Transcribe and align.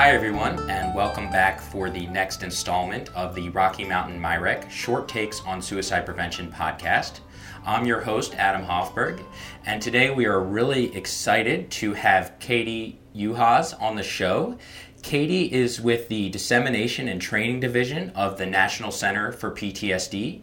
Hi, 0.00 0.12
everyone, 0.12 0.58
and 0.70 0.94
welcome 0.94 1.28
back 1.28 1.60
for 1.60 1.90
the 1.90 2.06
next 2.06 2.42
installment 2.42 3.10
of 3.14 3.34
the 3.34 3.50
Rocky 3.50 3.84
Mountain 3.84 4.18
MIRECC 4.18 4.70
Short 4.70 5.06
Takes 5.06 5.42
on 5.42 5.60
Suicide 5.60 6.06
Prevention 6.06 6.50
podcast. 6.50 7.20
I'm 7.66 7.84
your 7.84 8.00
host, 8.00 8.34
Adam 8.36 8.64
Hoffberg, 8.64 9.22
and 9.66 9.82
today 9.82 10.08
we 10.08 10.24
are 10.24 10.40
really 10.40 10.96
excited 10.96 11.70
to 11.72 11.92
have 11.92 12.32
Katie 12.38 12.98
Juhasz 13.14 13.78
on 13.78 13.94
the 13.94 14.02
show. 14.02 14.56
Katie 15.02 15.52
is 15.52 15.82
with 15.82 16.08
the 16.08 16.30
Dissemination 16.30 17.06
and 17.06 17.20
Training 17.20 17.60
Division 17.60 18.08
of 18.14 18.38
the 18.38 18.46
National 18.46 18.90
Center 18.90 19.32
for 19.32 19.50
PTSD, 19.50 20.40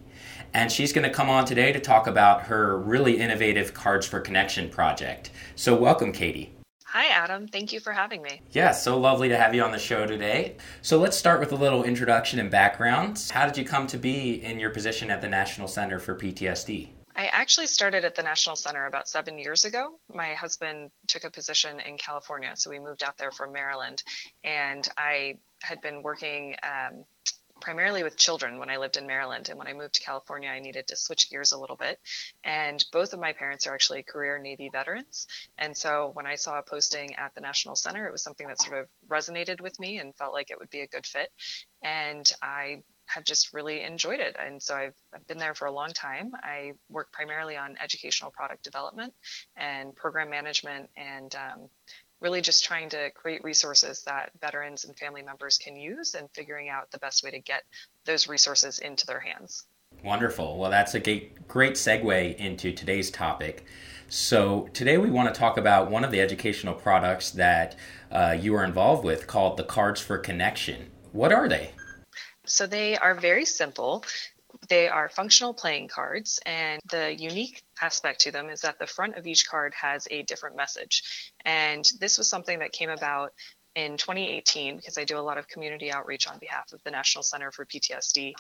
and 0.54 0.72
she's 0.72 0.94
going 0.94 1.10
to 1.10 1.14
come 1.14 1.32
on 1.32 1.46
today 1.46 1.72
to 1.72 1.80
talk 1.80 2.06
about 2.06 2.44
her 2.44 2.78
really 2.78 3.18
innovative 3.18 3.74
Cards 3.74 4.06
for 4.06 4.20
Connection 4.20 4.70
project. 4.70 5.32
So, 5.56 5.76
welcome, 5.76 6.12
Katie. 6.12 6.57
Hi, 6.98 7.10
Adam. 7.10 7.48
Thank 7.48 7.74
you 7.74 7.80
for 7.80 7.94
having 7.94 8.24
me. 8.24 8.42
Yeah, 8.54 8.72
so 8.72 8.98
lovely 8.98 9.30
to 9.30 9.38
have 9.38 9.54
you 9.54 9.62
on 9.62 9.72
the 9.72 9.78
show 9.78 10.08
today. 10.08 10.56
So, 10.82 10.98
let's 10.98 11.16
start 11.16 11.40
with 11.40 11.52
a 11.52 11.56
little 11.56 11.84
introduction 11.84 12.40
and 12.40 12.50
background. 12.50 13.30
How 13.32 13.46
did 13.46 13.56
you 13.56 13.64
come 13.64 13.86
to 13.86 14.00
be 14.00 14.44
in 14.44 14.60
your 14.60 14.72
position 14.72 15.12
at 15.12 15.22
the 15.22 15.30
National 15.30 15.68
Center 15.68 16.00
for 16.00 16.16
PTSD? 16.16 16.90
I 17.16 17.28
actually 17.28 17.68
started 17.68 18.04
at 18.04 18.16
the 18.16 18.24
National 18.24 18.56
Center 18.56 18.88
about 18.88 19.08
seven 19.08 19.38
years 19.38 19.64
ago. 19.64 20.00
My 20.12 20.34
husband 20.34 20.90
took 21.06 21.24
a 21.24 21.30
position 21.30 21.80
in 21.82 22.00
California, 22.00 22.54
so 22.56 22.72
we 22.72 22.80
moved 22.80 23.04
out 23.04 23.16
there 23.20 23.32
from 23.32 23.54
Maryland. 23.54 24.02
And 24.44 24.90
I 24.98 25.36
had 25.62 25.82
been 25.82 26.02
working 26.02 26.56
um, 26.64 27.06
primarily 27.60 28.04
with 28.04 28.18
children 28.18 28.60
when 28.60 28.70
I 28.70 28.78
lived 28.78 28.98
in 28.98 29.08
Maryland. 29.08 29.50
And 29.50 29.58
when 29.58 29.68
I 29.68 29.74
moved 29.74 29.96
to 29.96 30.02
California, 30.02 30.50
I 30.50 30.60
needed 30.60 30.88
to 30.88 30.96
switch 30.96 31.30
gears 31.30 31.52
a 31.52 31.60
little 31.60 31.76
bit. 31.76 32.00
And 32.44 32.84
both 32.92 33.14
of 33.14 33.20
my 33.20 33.34
parents 33.34 33.68
are 33.68 33.74
actually 33.74 34.04
career 34.04 34.38
Navy 34.38 34.70
veterans. 34.72 35.28
And 35.58 35.76
so 35.76 36.12
when 36.14 36.26
I 36.26 36.36
saw 36.36 36.60
a 36.60 36.64
posting 36.64 37.16
at 37.16 37.34
the 37.36 37.42
National 37.42 37.76
Center, 37.76 38.08
it 38.08 38.12
was 38.12 38.24
something 38.24 38.48
that 38.48 38.62
sort 38.62 38.80
of 38.80 38.88
resonated 39.08 39.62
with 39.62 39.80
me 39.80 40.00
and 40.00 40.16
felt 40.16 40.34
like 40.34 40.52
it 40.52 40.60
would 40.60 40.70
be 40.70 40.82
a 40.82 40.88
good 40.88 41.06
fit. 41.06 41.30
And 41.84 42.32
I 42.42 42.84
have 43.08 43.24
just 43.24 43.54
really 43.54 43.82
enjoyed 43.82 44.20
it. 44.20 44.36
And 44.38 44.62
so 44.62 44.76
I've, 44.76 44.94
I've, 45.14 45.26
been 45.28 45.38
there 45.38 45.54
for 45.54 45.66
a 45.66 45.72
long 45.72 45.92
time. 45.92 46.32
I 46.44 46.74
work 46.90 47.12
primarily 47.12 47.56
on 47.56 47.78
educational 47.82 48.32
product 48.32 48.64
development 48.64 49.14
and 49.56 49.96
program 49.96 50.30
management 50.30 50.90
and 50.98 51.34
um, 51.36 51.70
really 52.22 52.42
just 52.42 52.66
trying 52.66 52.90
to 52.90 53.12
create 53.12 53.44
resources 53.44 54.04
that 54.04 54.32
veterans 54.42 54.86
and 54.86 54.98
family 54.98 55.22
members 55.22 55.58
can 55.58 55.76
use 55.76 56.16
and 56.16 56.30
figuring 56.34 56.70
out 56.70 56.90
the 56.92 56.98
best 57.00 57.24
way 57.24 57.32
to 57.32 57.40
get 57.40 57.64
those 58.06 58.28
resources 58.28 58.80
into 58.80 59.06
their 59.06 59.20
hands. 59.20 59.66
Wonderful. 60.04 60.58
Well, 60.58 60.72
that's 60.72 60.96
a 60.96 61.00
great 61.00 61.74
segue 61.74 62.36
into 62.36 62.72
today's 62.72 63.10
topic. 63.10 63.66
So, 64.10 64.70
today 64.74 64.98
we 64.98 65.10
want 65.10 65.34
to 65.34 65.38
talk 65.38 65.58
about 65.58 65.92
one 65.92 66.06
of 66.06 66.12
the 66.12 66.22
educational 66.22 66.74
products 66.74 67.32
that 67.32 67.76
uh, 68.12 68.38
you 68.40 68.56
are 68.56 68.64
involved 68.64 69.04
with 69.04 69.28
called 69.28 69.58
the 69.58 69.64
Cards 69.64 70.00
for 70.00 70.18
Connection. 70.18 70.92
What 71.12 71.34
are 71.34 71.50
they? 71.50 71.72
So 72.46 72.66
they 72.66 72.98
are 72.98 73.14
very 73.14 73.44
simple. 73.44 74.06
They 74.70 74.88
are 74.88 75.10
functional 75.10 75.54
playing 75.54 75.88
cards, 75.88 76.40
and 76.46 76.82
the 76.90 77.14
unique 77.14 77.64
aspect 77.82 78.22
to 78.22 78.32
them 78.32 78.50
is 78.50 78.62
that 78.62 78.80
the 78.80 78.88
front 78.88 79.16
of 79.16 79.28
each 79.28 79.48
card 79.48 79.74
has 79.74 80.08
a 80.12 80.24
different 80.24 80.56
message. 80.56 81.32
And 81.46 81.90
this 82.00 82.18
was 82.18 82.28
something 82.30 82.60
that 82.60 82.72
came 82.72 82.90
about 82.90 83.34
in 83.78 83.96
2018 83.96 84.76
because 84.76 84.98
I 84.98 85.04
do 85.04 85.20
a 85.20 85.22
lot 85.22 85.38
of 85.38 85.48
community 85.48 85.92
outreach 85.92 86.28
on 86.28 86.40
behalf 86.40 86.74
of 86.74 86.84
the 86.84 86.90
National 86.90 87.24
Center 87.24 87.52
for 87.52 87.64
PTSD. 87.64 88.34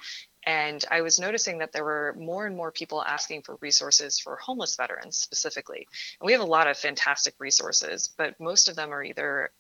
And 0.44 0.83
I 0.89 1.02
was 1.02 1.20
noticing 1.20 1.59
that 1.59 1.72
there 1.72 1.83
were 1.83 2.16
more 2.17 2.48
and 2.48 2.55
more 2.58 2.72
people 2.72 3.03
asking 3.03 3.44
for 3.44 3.58
resources 3.61 4.20
for 4.20 4.38
homeless 4.38 4.75
veterans 4.75 5.17
specifically. 5.17 5.88
And 6.20 6.25
we 6.25 6.31
have 6.31 6.42
a 6.42 6.45
lot 6.45 6.67
of 6.67 6.75
fantastic 6.75 7.36
resources, 7.37 8.10
but 8.17 8.39
most 8.39 8.67
of 8.67 8.76
them 8.76 8.92
are 8.92 9.04
either 9.04 9.52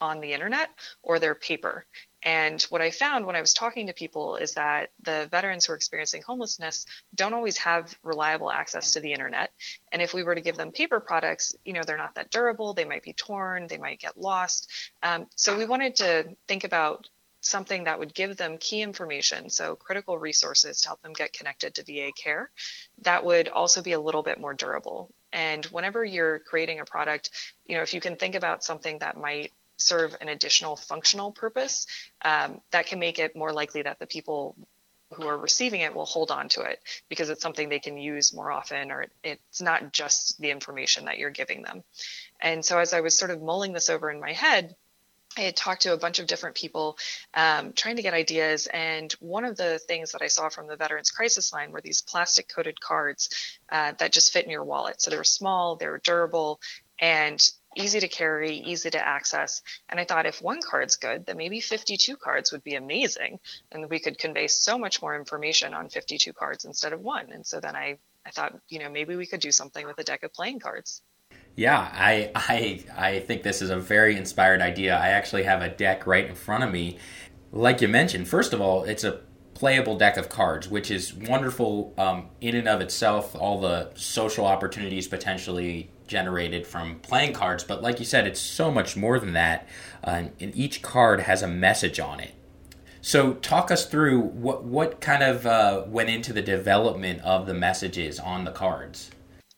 on 0.00 0.20
the 0.20 0.32
internet 0.32 0.70
or 1.02 1.20
they're 1.20 1.34
paper. 1.36 1.86
And 2.22 2.60
what 2.64 2.82
I 2.82 2.90
found 2.90 3.24
when 3.24 3.36
I 3.36 3.40
was 3.40 3.54
talking 3.54 3.86
to 3.86 3.92
people 3.92 4.36
is 4.36 4.52
that 4.54 4.90
the 5.02 5.28
veterans 5.30 5.64
who 5.64 5.72
are 5.72 5.76
experiencing 5.76 6.22
homelessness 6.22 6.84
don't 7.14 7.32
always 7.32 7.56
have 7.58 7.96
reliable 8.02 8.50
access 8.50 8.92
to 8.92 9.00
the 9.00 9.12
internet. 9.12 9.52
And 9.90 10.02
if 10.02 10.12
we 10.12 10.22
were 10.22 10.34
to 10.34 10.40
give 10.40 10.56
them 10.56 10.72
paper 10.72 11.00
products, 11.00 11.54
you 11.64 11.72
know, 11.72 11.82
they're 11.82 11.96
not 11.96 12.14
that 12.16 12.30
durable, 12.30 12.74
they 12.74 12.84
might 12.84 13.02
be 13.02 13.14
torn, 13.14 13.66
they 13.68 13.78
might 13.78 14.00
get 14.00 14.18
lost. 14.18 14.70
Um, 15.02 15.26
so 15.34 15.56
we 15.56 15.64
wanted 15.64 15.96
to 15.96 16.36
think 16.46 16.64
about 16.64 17.08
something 17.40 17.84
that 17.84 17.98
would 17.98 18.14
give 18.14 18.36
them 18.36 18.58
key 18.58 18.82
information, 18.82 19.48
so 19.48 19.74
critical 19.74 20.18
resources 20.18 20.82
to 20.82 20.88
help 20.88 21.00
them 21.02 21.12
get 21.12 21.32
connected 21.32 21.74
to 21.74 21.84
VA 21.84 22.12
care, 22.12 22.50
that 23.02 23.24
would 23.24 23.48
also 23.48 23.82
be 23.82 23.92
a 23.92 24.00
little 24.00 24.22
bit 24.22 24.38
more 24.38 24.54
durable. 24.54 25.10
And 25.32 25.64
whenever 25.66 26.04
you're 26.04 26.40
creating 26.40 26.80
a 26.80 26.84
product, 26.84 27.30
you 27.66 27.76
know, 27.76 27.82
if 27.82 27.94
you 27.94 28.00
can 28.00 28.16
think 28.16 28.34
about 28.34 28.62
something 28.64 28.98
that 28.98 29.16
might 29.16 29.52
serve 29.80 30.16
an 30.20 30.28
additional 30.28 30.76
functional 30.76 31.32
purpose, 31.32 31.86
um, 32.22 32.60
that 32.70 32.86
can 32.86 32.98
make 32.98 33.18
it 33.18 33.36
more 33.36 33.52
likely 33.52 33.82
that 33.82 33.98
the 33.98 34.06
people 34.06 34.56
who 35.12 35.26
are 35.26 35.36
receiving 35.36 35.80
it 35.80 35.94
will 35.94 36.06
hold 36.06 36.30
on 36.30 36.48
to 36.48 36.62
it 36.62 36.80
because 37.08 37.30
it's 37.30 37.42
something 37.42 37.68
they 37.68 37.80
can 37.80 37.98
use 37.98 38.32
more 38.32 38.50
often 38.50 38.92
or 38.92 39.06
it's 39.24 39.60
not 39.60 39.92
just 39.92 40.40
the 40.40 40.50
information 40.50 41.06
that 41.06 41.18
you're 41.18 41.30
giving 41.30 41.62
them. 41.62 41.82
And 42.40 42.64
so 42.64 42.78
as 42.78 42.92
I 42.92 43.00
was 43.00 43.18
sort 43.18 43.32
of 43.32 43.42
mulling 43.42 43.72
this 43.72 43.90
over 43.90 44.10
in 44.10 44.20
my 44.20 44.32
head, 44.32 44.76
I 45.36 45.42
had 45.42 45.56
talked 45.56 45.82
to 45.82 45.92
a 45.92 45.96
bunch 45.96 46.18
of 46.18 46.26
different 46.26 46.56
people 46.56 46.98
um, 47.34 47.72
trying 47.72 47.96
to 47.96 48.02
get 48.02 48.14
ideas. 48.14 48.66
And 48.66 49.12
one 49.20 49.44
of 49.44 49.56
the 49.56 49.78
things 49.78 50.12
that 50.12 50.22
I 50.22 50.26
saw 50.26 50.48
from 50.48 50.66
the 50.66 50.76
Veterans 50.76 51.10
Crisis 51.10 51.52
Line 51.52 51.70
were 51.70 51.80
these 51.80 52.02
plastic 52.02 52.48
coated 52.48 52.80
cards 52.80 53.58
uh, 53.70 53.92
that 53.98 54.12
just 54.12 54.32
fit 54.32 54.44
in 54.44 54.50
your 54.50 54.64
wallet. 54.64 55.00
So 55.00 55.10
they 55.10 55.16
were 55.16 55.24
small, 55.24 55.76
they 55.76 55.86
were 55.86 56.00
durable, 56.02 56.60
and 56.98 57.48
easy 57.76 58.00
to 58.00 58.08
carry, 58.08 58.58
easy 58.58 58.90
to 58.90 59.06
access. 59.06 59.62
And 59.88 60.00
I 60.00 60.04
thought 60.04 60.26
if 60.26 60.42
one 60.42 60.60
card's 60.62 60.96
good, 60.96 61.26
then 61.26 61.36
maybe 61.36 61.60
52 61.60 62.16
cards 62.16 62.52
would 62.52 62.64
be 62.64 62.74
amazing. 62.74 63.38
And 63.70 63.88
we 63.88 64.00
could 64.00 64.18
convey 64.18 64.48
so 64.48 64.78
much 64.78 65.00
more 65.00 65.14
information 65.14 65.74
on 65.74 65.88
52 65.88 66.32
cards 66.32 66.64
instead 66.64 66.92
of 66.92 67.00
one. 67.00 67.30
And 67.32 67.46
so 67.46 67.60
then 67.60 67.76
I, 67.76 67.98
I 68.26 68.30
thought, 68.30 68.58
you 68.68 68.78
know, 68.80 68.90
maybe 68.90 69.16
we 69.16 69.26
could 69.26 69.40
do 69.40 69.52
something 69.52 69.86
with 69.86 69.98
a 69.98 70.04
deck 70.04 70.22
of 70.22 70.32
playing 70.32 70.60
cards. 70.60 71.02
Yeah, 71.56 71.78
I, 71.78 72.30
I, 72.34 72.84
I 72.96 73.20
think 73.20 73.42
this 73.42 73.60
is 73.60 73.70
a 73.70 73.78
very 73.78 74.16
inspired 74.16 74.60
idea. 74.60 74.96
I 74.96 75.08
actually 75.08 75.44
have 75.44 75.62
a 75.62 75.68
deck 75.68 76.06
right 76.06 76.26
in 76.26 76.34
front 76.34 76.64
of 76.64 76.72
me. 76.72 76.98
Like 77.52 77.80
you 77.80 77.88
mentioned, 77.88 78.28
first 78.28 78.52
of 78.52 78.60
all, 78.60 78.84
it's 78.84 79.04
a 79.04 79.20
playable 79.54 79.98
deck 79.98 80.16
of 80.16 80.28
cards, 80.28 80.68
which 80.68 80.90
is 80.90 81.12
wonderful 81.12 81.92
um, 81.98 82.28
in 82.40 82.56
and 82.56 82.66
of 82.66 82.80
itself. 82.80 83.36
All 83.36 83.60
the 83.60 83.90
social 83.94 84.46
opportunities 84.46 85.06
potentially 85.06 85.90
generated 86.10 86.66
from 86.66 86.98
playing 86.98 87.32
cards, 87.32 87.64
but 87.64 87.80
like 87.80 88.00
you 88.00 88.04
said, 88.04 88.26
it's 88.26 88.40
so 88.40 88.70
much 88.70 88.96
more 88.96 89.18
than 89.18 89.32
that. 89.32 89.66
Uh, 90.02 90.24
and 90.40 90.54
each 90.56 90.82
card 90.82 91.20
has 91.20 91.40
a 91.40 91.46
message 91.46 92.00
on 92.00 92.20
it. 92.20 92.34
So, 93.00 93.34
talk 93.34 93.70
us 93.70 93.86
through 93.86 94.20
what 94.20 94.64
what 94.64 95.00
kind 95.00 95.22
of 95.22 95.46
uh, 95.46 95.84
went 95.86 96.10
into 96.10 96.34
the 96.34 96.42
development 96.42 97.22
of 97.22 97.46
the 97.46 97.54
messages 97.54 98.20
on 98.20 98.44
the 98.44 98.50
cards. 98.50 99.10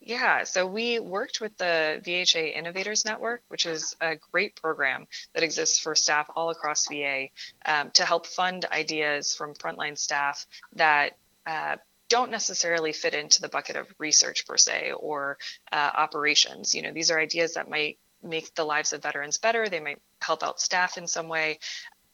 Yeah, 0.05 0.45
so 0.45 0.67
we 0.67 0.99
worked 0.99 1.41
with 1.41 1.57
the 1.59 2.01
VHA 2.05 2.57
Innovators 2.57 3.05
Network, 3.05 3.43
which 3.49 3.67
is 3.67 3.97
a 4.01 4.17
great 4.17 4.55
program 4.57 5.07
that 5.33 5.45
exists 5.45 5.79
for 5.79 5.95
staff 5.95 6.29
all 6.35 6.51
across 6.51 6.87
VA 6.89 7.29
um, 7.67 7.91
to 7.93 8.05
help 8.05 8.27
fund 8.27 8.65
ideas 8.73 9.35
from 9.35 9.55
frontline 9.55 9.97
staff 9.97 10.45
that 10.75 11.17
uh, 11.47 11.77
don't 12.13 12.31
necessarily 12.31 12.93
fit 12.93 13.15
into 13.15 13.41
the 13.41 13.49
bucket 13.49 13.75
of 13.75 13.87
research 13.99 14.47
per 14.47 14.59
se 14.59 14.93
or 14.93 15.39
uh, 15.73 15.91
operations. 15.95 16.75
You 16.75 16.83
know, 16.83 16.93
these 16.93 17.11
are 17.11 17.19
ideas 17.19 17.55
that 17.55 17.71
might 17.71 17.99
make 18.23 18.55
the 18.55 18.65
lives 18.65 18.93
of 18.93 19.03
veterans 19.03 19.39
better. 19.39 19.67
They 19.67 19.81
might 19.81 19.99
help 20.21 20.43
out 20.43 20.61
staff 20.61 20.99
in 20.99 21.07
some 21.07 21.29
way 21.29 21.59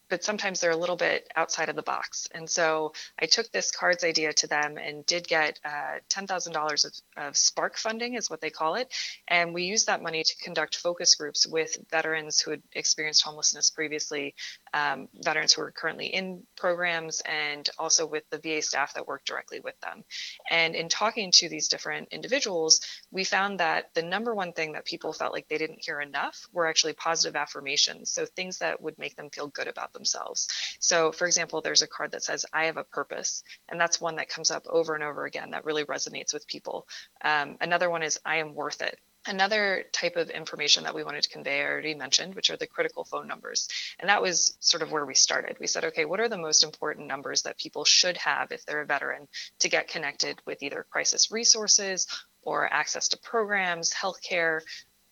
but 0.09 0.25
sometimes 0.25 0.61
they're 0.61 0.71
a 0.71 0.77
little 0.77 0.97
bit 0.97 1.31
outside 1.37 1.69
of 1.69 1.77
the 1.77 1.83
box. 1.83 2.29
And 2.33 2.49
so 2.49 2.93
I 3.19 3.27
took 3.27 3.51
this 3.51 3.71
cards 3.71 4.05
idea 4.05 4.33
to 4.33 4.47
them 4.47 4.79
and 4.79 5.05
did 5.07 5.29
get 5.29 5.59
uh, 5.65 5.99
$10,000 6.09 6.85
of, 6.85 6.93
of 7.17 7.37
Spark 7.37 7.77
funding, 7.77 8.15
is 8.15 8.31
what 8.31 8.41
they 8.41 8.51
call 8.51 8.75
it. 8.77 8.93
And 9.27 9.53
we 9.53 9.65
used 9.65 9.87
that 9.87 10.03
money 10.03 10.25
to 10.25 10.37
conduct 10.37 10.77
focus 10.77 11.15
groups 11.15 11.47
with 11.47 11.77
veterans 11.91 12.41
who 12.41 12.53
had 12.53 12.63
experienced 12.73 13.23
homelessness 13.23 13.71
previously, 13.71 14.35
um, 14.75 15.09
veterans 15.15 15.53
who 15.53 15.63
are 15.63 15.71
currently 15.71 16.07
in 16.07 16.43
programs, 16.57 17.23
and 17.27 17.69
also 17.79 18.07
with 18.07 18.25
the 18.31 18.39
VA 18.39 18.63
staff 18.63 18.95
that 18.95 19.07
work 19.07 19.25
directly 19.25 19.61
with 19.61 19.79
them. 19.81 20.05
And 20.51 20.75
in 20.75 20.89
talking 20.89 21.31
to 21.33 21.49
these 21.49 21.69
different 21.69 22.09
individuals, 22.11 22.81
we 23.11 23.25
found 23.25 23.61
that 23.61 23.95
the 23.95 24.03
number 24.03 24.35
one 24.35 24.53
thing 24.53 24.73
that 24.73 24.85
people 24.85 25.13
felt 25.13 25.33
like 25.33 25.49
they 25.49 25.59
didn't 25.59 25.85
hear 25.85 26.01
enough 26.01 26.47
were 26.53 26.67
actually 26.67 26.93
positive 26.95 27.37
affirmations. 27.37 28.11
So 28.11 28.27
things 28.27 28.59
that 28.59 28.81
would 28.81 28.99
make 28.99 29.17
them 29.17 29.31
feel 29.31 29.49
good 29.49 29.69
about 29.69 29.93
themselves. 29.93 30.49
So, 30.81 31.13
for 31.13 31.27
example, 31.27 31.61
there's 31.61 31.83
a 31.83 31.87
card 31.87 32.13
that 32.13 32.25
says, 32.25 32.47
I 32.53 32.67
have 32.67 32.77
a 32.77 32.85
purpose. 32.85 33.43
And 33.69 33.81
that's 33.81 34.01
one 34.01 34.17
that 34.17 34.29
comes 34.29 34.51
up 34.51 34.67
over 34.69 34.95
and 34.95 35.05
over 35.05 35.25
again 35.25 35.51
that 35.51 35.65
really 35.65 35.85
resonates 35.85 36.33
with 36.33 36.47
people. 36.47 36.87
Um, 37.23 37.57
another 37.61 37.91
one 37.91 38.03
is, 38.03 38.19
I 38.25 38.37
am 38.37 38.55
worth 38.55 38.83
it. 38.83 38.99
Another 39.29 39.85
type 39.93 40.17
of 40.17 40.31
information 40.31 40.85
that 40.85 40.95
we 40.95 41.05
wanted 41.05 41.23
to 41.23 41.29
convey, 41.29 41.61
I 41.61 41.67
already 41.67 41.95
mentioned, 41.95 42.35
which 42.35 42.49
are 42.49 42.57
the 42.57 42.67
critical 42.67 43.05
phone 43.05 43.29
numbers. 43.29 43.69
And 44.01 44.09
that 44.09 44.23
was 44.23 44.57
sort 44.61 44.83
of 44.83 44.91
where 44.91 45.05
we 45.05 45.15
started. 45.15 45.59
We 45.61 45.67
said, 45.67 45.85
okay, 45.85 46.07
what 46.07 46.19
are 46.19 46.31
the 46.31 46.39
most 46.39 46.65
important 46.65 47.09
numbers 47.09 47.43
that 47.43 47.59
people 47.59 47.85
should 47.85 48.17
have 48.17 48.53
if 48.53 48.65
they're 48.65 48.81
a 48.81 48.87
veteran 48.87 49.29
to 49.61 49.69
get 49.69 49.89
connected 49.89 50.41
with 50.47 50.63
either 50.63 50.87
crisis 50.91 51.31
resources 51.31 52.07
or 52.43 52.73
access 52.73 53.09
to 53.09 53.19
programs, 53.19 53.93
healthcare, 53.93 54.61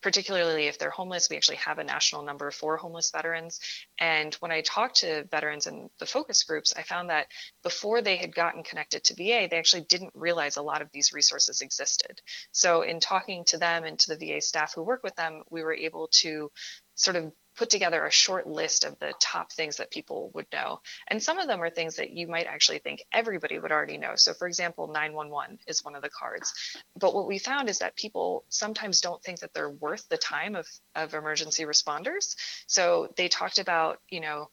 particularly 0.02 0.66
if 0.66 0.78
they're 0.78 0.90
homeless. 0.90 1.28
We 1.30 1.36
actually 1.36 1.56
have 1.56 1.78
a 1.78 1.84
national 1.84 2.22
number 2.22 2.50
for 2.50 2.76
homeless 2.76 3.10
veterans. 3.10 3.60
And 3.98 4.34
when 4.36 4.52
I 4.52 4.60
talked 4.60 4.96
to 4.96 5.24
veterans 5.24 5.66
in 5.66 5.90
the 5.98 6.06
focus 6.06 6.42
groups, 6.44 6.74
I 6.76 6.82
found 6.82 7.10
that 7.10 7.26
before 7.62 8.02
they 8.02 8.16
had 8.16 8.34
gotten 8.34 8.62
connected 8.62 9.04
to 9.04 9.14
VA, 9.14 9.48
they 9.50 9.58
actually 9.58 9.82
didn't 9.82 10.12
realize 10.14 10.56
a 10.56 10.62
lot 10.62 10.82
of 10.82 10.90
these 10.92 11.12
resources 11.12 11.60
existed. 11.60 12.20
So, 12.52 12.82
in 12.82 13.00
talking 13.00 13.44
to 13.46 13.58
them 13.58 13.84
and 13.84 13.98
to 14.00 14.14
the 14.14 14.26
VA 14.26 14.40
staff 14.40 14.74
who 14.74 14.82
work 14.82 15.02
with 15.02 15.16
them, 15.16 15.42
we 15.50 15.62
were 15.62 15.74
able 15.74 16.08
to 16.12 16.50
sort 16.94 17.16
of 17.16 17.32
put 17.56 17.70
together 17.70 18.04
a 18.04 18.10
short 18.10 18.46
list 18.46 18.84
of 18.84 18.98
the 18.98 19.12
top 19.20 19.50
things 19.50 19.76
that 19.76 19.90
people 19.90 20.30
would 20.34 20.46
know. 20.52 20.80
And 21.08 21.22
some 21.22 21.38
of 21.38 21.48
them 21.48 21.62
are 21.62 21.70
things 21.70 21.96
that 21.96 22.10
you 22.10 22.26
might 22.26 22.46
actually 22.46 22.78
think 22.78 23.04
everybody 23.12 23.58
would 23.58 23.72
already 23.72 23.96
know. 23.96 24.12
So, 24.16 24.34
for 24.34 24.46
example, 24.46 24.88
911 24.88 25.58
is 25.66 25.84
one 25.84 25.94
of 25.94 26.02
the 26.02 26.10
cards. 26.10 26.52
But 26.98 27.14
what 27.14 27.26
we 27.26 27.38
found 27.38 27.68
is 27.68 27.78
that 27.78 27.96
people 27.96 28.44
sometimes 28.48 29.00
don't 29.00 29.22
think 29.22 29.40
that 29.40 29.54
they're 29.54 29.70
worth 29.70 30.08
the 30.08 30.18
time 30.18 30.54
of, 30.54 30.66
of 30.94 31.14
emergency 31.14 31.64
responders. 31.64 32.36
So, 32.66 33.12
they 33.16 33.28
talked 33.28 33.58
about, 33.58 34.00
you 34.08 34.20
know, 34.20 34.50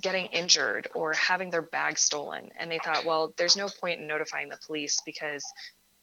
getting 0.00 0.26
injured 0.26 0.88
or 0.94 1.12
having 1.12 1.50
their 1.50 1.62
bag 1.62 1.98
stolen. 1.98 2.50
And 2.58 2.70
they 2.70 2.78
thought, 2.78 3.04
well, 3.04 3.34
there's 3.36 3.56
no 3.56 3.68
point 3.68 4.00
in 4.00 4.06
notifying 4.06 4.48
the 4.48 4.58
police 4.66 5.02
because 5.04 5.44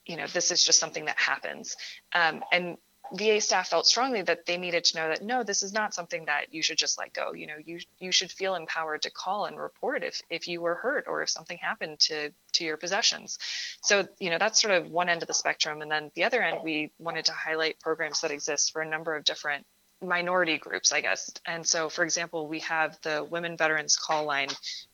you 0.05 0.15
know 0.15 0.25
this 0.27 0.51
is 0.51 0.63
just 0.63 0.79
something 0.79 1.03
that 1.03 1.19
happens 1.19 1.75
um, 2.13 2.41
and 2.53 2.77
VA 3.13 3.41
staff 3.41 3.69
felt 3.69 3.87
strongly 3.87 4.21
that 4.21 4.45
they 4.45 4.57
needed 4.57 4.83
to 4.85 4.97
know 4.97 5.09
that 5.09 5.23
no, 5.23 5.43
this 5.43 5.63
is 5.63 5.73
not 5.73 5.93
something 5.93 6.25
that 6.25 6.53
you 6.53 6.61
should 6.61 6.77
just 6.77 6.97
let 6.97 7.13
go. 7.13 7.33
You 7.33 7.47
know, 7.47 7.57
you 7.63 7.79
you 7.99 8.11
should 8.11 8.31
feel 8.31 8.55
empowered 8.55 9.01
to 9.03 9.11
call 9.11 9.45
and 9.45 9.59
report 9.59 10.03
if 10.03 10.21
if 10.29 10.47
you 10.47 10.61
were 10.61 10.75
hurt 10.75 11.05
or 11.07 11.21
if 11.21 11.29
something 11.29 11.57
happened 11.57 11.99
to 12.01 12.31
to 12.53 12.63
your 12.63 12.77
possessions. 12.77 13.37
So, 13.81 14.07
you 14.19 14.29
know, 14.29 14.37
that's 14.37 14.61
sort 14.61 14.73
of 14.73 14.89
one 14.89 15.09
end 15.09 15.21
of 15.21 15.27
the 15.27 15.33
spectrum. 15.33 15.81
And 15.81 15.91
then 15.91 16.11
the 16.15 16.23
other 16.23 16.41
end, 16.41 16.59
we 16.63 16.91
wanted 16.99 17.25
to 17.25 17.33
highlight 17.33 17.79
programs 17.79 18.21
that 18.21 18.31
exist 18.31 18.71
for 18.71 18.81
a 18.81 18.89
number 18.89 19.15
of 19.15 19.23
different 19.23 19.65
minority 20.01 20.57
groups, 20.57 20.91
I 20.91 21.01
guess. 21.01 21.31
And 21.45 21.65
so, 21.65 21.89
for 21.89 22.03
example, 22.03 22.47
we 22.47 22.59
have 22.59 22.99
the 23.01 23.23
Women 23.23 23.57
Veterans 23.57 23.95
Call 23.95 24.25
Line, 24.25 24.49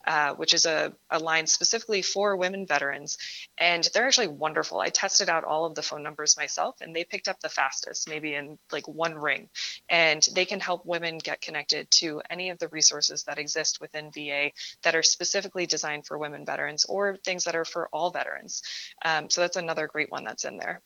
uh, 0.06 0.34
which 0.34 0.54
is 0.54 0.66
a, 0.66 0.94
a 1.10 1.18
line 1.18 1.46
specifically 1.46 2.02
for 2.02 2.36
women 2.36 2.66
veterans. 2.66 3.18
And 3.58 3.88
they're 3.92 4.06
actually 4.06 4.28
wonderful. 4.28 4.80
I 4.80 4.88
tested 4.88 5.28
out 5.28 5.44
all 5.44 5.66
of 5.66 5.74
the 5.74 5.82
phone 5.82 6.02
numbers 6.02 6.36
myself, 6.36 6.76
and 6.80 6.94
they 6.94 7.04
picked 7.04 7.28
up 7.28 7.40
the 7.40 7.48
fastest, 7.48 8.08
maybe 8.08 8.34
in 8.34 8.58
like 8.72 8.88
one 8.88 9.14
ring. 9.14 9.48
And 9.88 10.26
they 10.34 10.44
can 10.46 10.60
help 10.60 10.86
women 10.86 11.18
get 11.18 11.40
connected 11.40 11.90
to 11.92 12.22
any 12.30 12.50
of 12.50 12.58
the 12.58 12.68
resources 12.68 13.24
that 13.24 13.38
exist 13.38 13.80
within 13.80 14.10
VA 14.10 14.50
that 14.82 14.94
are 14.94 15.02
specifically 15.02 15.66
designed 15.66 16.06
for 16.06 16.18
women 16.18 16.46
veterans 16.46 16.84
or 16.86 17.16
things 17.24 17.44
that 17.44 17.56
are 17.56 17.64
for 17.64 17.88
all 17.92 18.10
veterans. 18.10 18.62
Um, 19.04 19.28
so 19.28 19.42
that's 19.42 19.56
another 19.56 19.86
great 19.86 20.10
one 20.10 20.24
that's 20.24 20.44
in 20.44 20.56
there. 20.56 20.82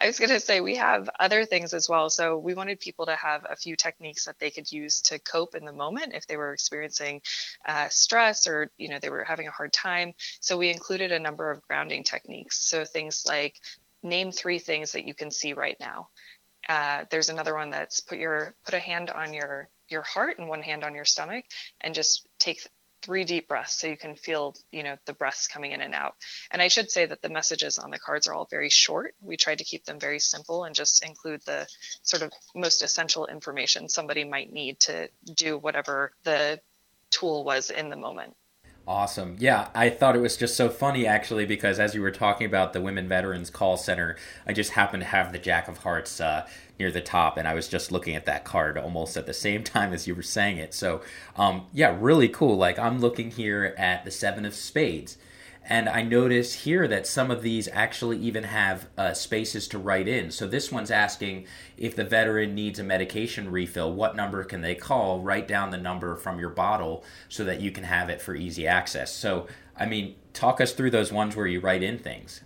I 0.00 0.06
was 0.06 0.18
going 0.18 0.30
to 0.30 0.40
say 0.40 0.60
we 0.60 0.76
have 0.76 1.10
other 1.18 1.44
things 1.44 1.74
as 1.74 1.88
well. 1.88 2.08
So 2.08 2.38
we 2.38 2.54
wanted 2.54 2.78
people 2.78 3.06
to 3.06 3.16
have 3.16 3.44
a 3.48 3.56
few 3.56 3.74
techniques 3.74 4.26
that 4.26 4.38
they 4.38 4.50
could 4.50 4.70
use 4.70 5.00
to 5.02 5.18
cope 5.18 5.54
in 5.54 5.64
the 5.64 5.72
moment 5.72 6.14
if 6.14 6.26
they 6.26 6.36
were 6.36 6.52
experiencing 6.52 7.20
uh, 7.66 7.88
stress 7.88 8.46
or 8.46 8.70
you 8.78 8.88
know 8.88 8.98
they 9.00 9.10
were 9.10 9.24
having 9.24 9.48
a 9.48 9.52
hard 9.52 9.72
time. 9.72 10.12
So 10.40 10.56
we 10.56 10.70
included 10.70 11.12
a 11.12 11.18
number 11.18 11.50
of 11.50 11.62
grounding 11.62 12.04
techniques. 12.04 12.58
So 12.64 12.84
things 12.84 13.24
like 13.26 13.56
name 14.02 14.30
three 14.30 14.58
things 14.58 14.92
that 14.92 15.06
you 15.06 15.14
can 15.14 15.30
see 15.30 15.52
right 15.52 15.76
now. 15.80 16.08
Uh, 16.68 17.04
there's 17.10 17.30
another 17.30 17.54
one 17.54 17.70
that's 17.70 18.00
put 18.00 18.18
your 18.18 18.54
put 18.64 18.74
a 18.74 18.78
hand 18.78 19.10
on 19.10 19.32
your 19.32 19.68
your 19.88 20.02
heart 20.02 20.38
and 20.38 20.48
one 20.48 20.62
hand 20.62 20.84
on 20.84 20.94
your 20.94 21.04
stomach 21.04 21.44
and 21.80 21.94
just 21.94 22.26
take 22.38 22.60
three 23.02 23.24
deep 23.24 23.48
breaths 23.48 23.78
so 23.78 23.86
you 23.86 23.96
can 23.96 24.14
feel 24.16 24.54
you 24.72 24.82
know 24.82 24.96
the 25.06 25.12
breaths 25.12 25.48
coming 25.48 25.72
in 25.72 25.80
and 25.80 25.94
out. 25.94 26.14
And 26.50 26.60
i 26.62 26.68
should 26.68 26.90
say 26.90 27.06
that 27.06 27.22
the 27.22 27.28
messages 27.28 27.78
on 27.78 27.90
the 27.90 27.98
cards 27.98 28.26
are 28.26 28.34
all 28.34 28.48
very 28.50 28.70
short. 28.70 29.14
We 29.20 29.36
tried 29.36 29.58
to 29.58 29.64
keep 29.64 29.84
them 29.84 30.00
very 30.00 30.18
simple 30.18 30.64
and 30.64 30.74
just 30.74 31.04
include 31.04 31.42
the 31.46 31.66
sort 32.02 32.22
of 32.22 32.32
most 32.54 32.82
essential 32.82 33.26
information 33.26 33.88
somebody 33.88 34.24
might 34.24 34.52
need 34.52 34.80
to 34.80 35.08
do 35.34 35.58
whatever 35.58 36.12
the 36.24 36.60
tool 37.10 37.44
was 37.44 37.70
in 37.70 37.88
the 37.88 37.96
moment 37.96 38.34
Awesome. 38.88 39.36
Yeah, 39.38 39.68
I 39.74 39.90
thought 39.90 40.16
it 40.16 40.20
was 40.20 40.38
just 40.38 40.56
so 40.56 40.70
funny 40.70 41.06
actually 41.06 41.44
because 41.44 41.78
as 41.78 41.94
you 41.94 42.00
were 42.00 42.10
talking 42.10 42.46
about 42.46 42.72
the 42.72 42.80
Women 42.80 43.06
Veterans 43.06 43.50
Call 43.50 43.76
Center, 43.76 44.16
I 44.46 44.54
just 44.54 44.70
happened 44.70 45.02
to 45.02 45.08
have 45.08 45.30
the 45.30 45.38
Jack 45.38 45.68
of 45.68 45.76
Hearts 45.76 46.22
uh, 46.22 46.48
near 46.78 46.90
the 46.90 47.02
top, 47.02 47.36
and 47.36 47.46
I 47.46 47.52
was 47.52 47.68
just 47.68 47.92
looking 47.92 48.16
at 48.16 48.24
that 48.24 48.44
card 48.44 48.78
almost 48.78 49.18
at 49.18 49.26
the 49.26 49.34
same 49.34 49.62
time 49.74 49.92
as 49.92 50.06
you 50.06 50.14
were 50.14 50.22
saying 50.22 50.56
it. 50.56 50.72
So, 50.72 51.02
um, 51.36 51.66
yeah, 51.74 51.94
really 52.00 52.30
cool. 52.30 52.56
Like 52.56 52.78
I'm 52.78 52.98
looking 52.98 53.30
here 53.30 53.74
at 53.76 54.06
the 54.06 54.10
Seven 54.10 54.46
of 54.46 54.54
Spades, 54.54 55.18
and 55.70 55.86
I 55.86 56.00
notice 56.00 56.54
here 56.54 56.88
that 56.88 57.06
some 57.06 57.30
of 57.30 57.42
these 57.42 57.68
actually 57.74 58.16
even 58.18 58.44
have 58.44 58.88
uh, 58.96 59.12
spaces 59.12 59.68
to 59.68 59.78
write 59.78 60.08
in. 60.08 60.30
So 60.30 60.46
this 60.46 60.72
one's 60.72 60.90
asking 60.90 61.46
if 61.76 61.94
the 61.94 62.04
veteran 62.04 62.54
needs 62.54 62.78
a 62.78 62.82
medication 62.82 63.50
refill, 63.50 63.92
what 63.92 64.16
number 64.16 64.42
can 64.44 64.62
they 64.62 64.74
call? 64.74 65.20
Write 65.20 65.46
down 65.46 65.70
the 65.70 65.76
number 65.76 66.16
from 66.16 66.40
your 66.40 66.48
bottle 66.48 67.04
so 67.28 67.44
that 67.44 67.60
you 67.60 67.70
can 67.70 67.84
have 67.84 68.08
it 68.08 68.22
for 68.22 68.34
easy 68.34 68.66
access. 68.66 69.14
So, 69.14 69.46
I 69.76 69.84
mean, 69.84 70.14
talk 70.32 70.58
us 70.58 70.72
through 70.72 70.90
those 70.90 71.12
ones 71.12 71.36
where 71.36 71.46
you 71.46 71.60
write 71.60 71.82
in 71.82 71.98
things. 71.98 72.40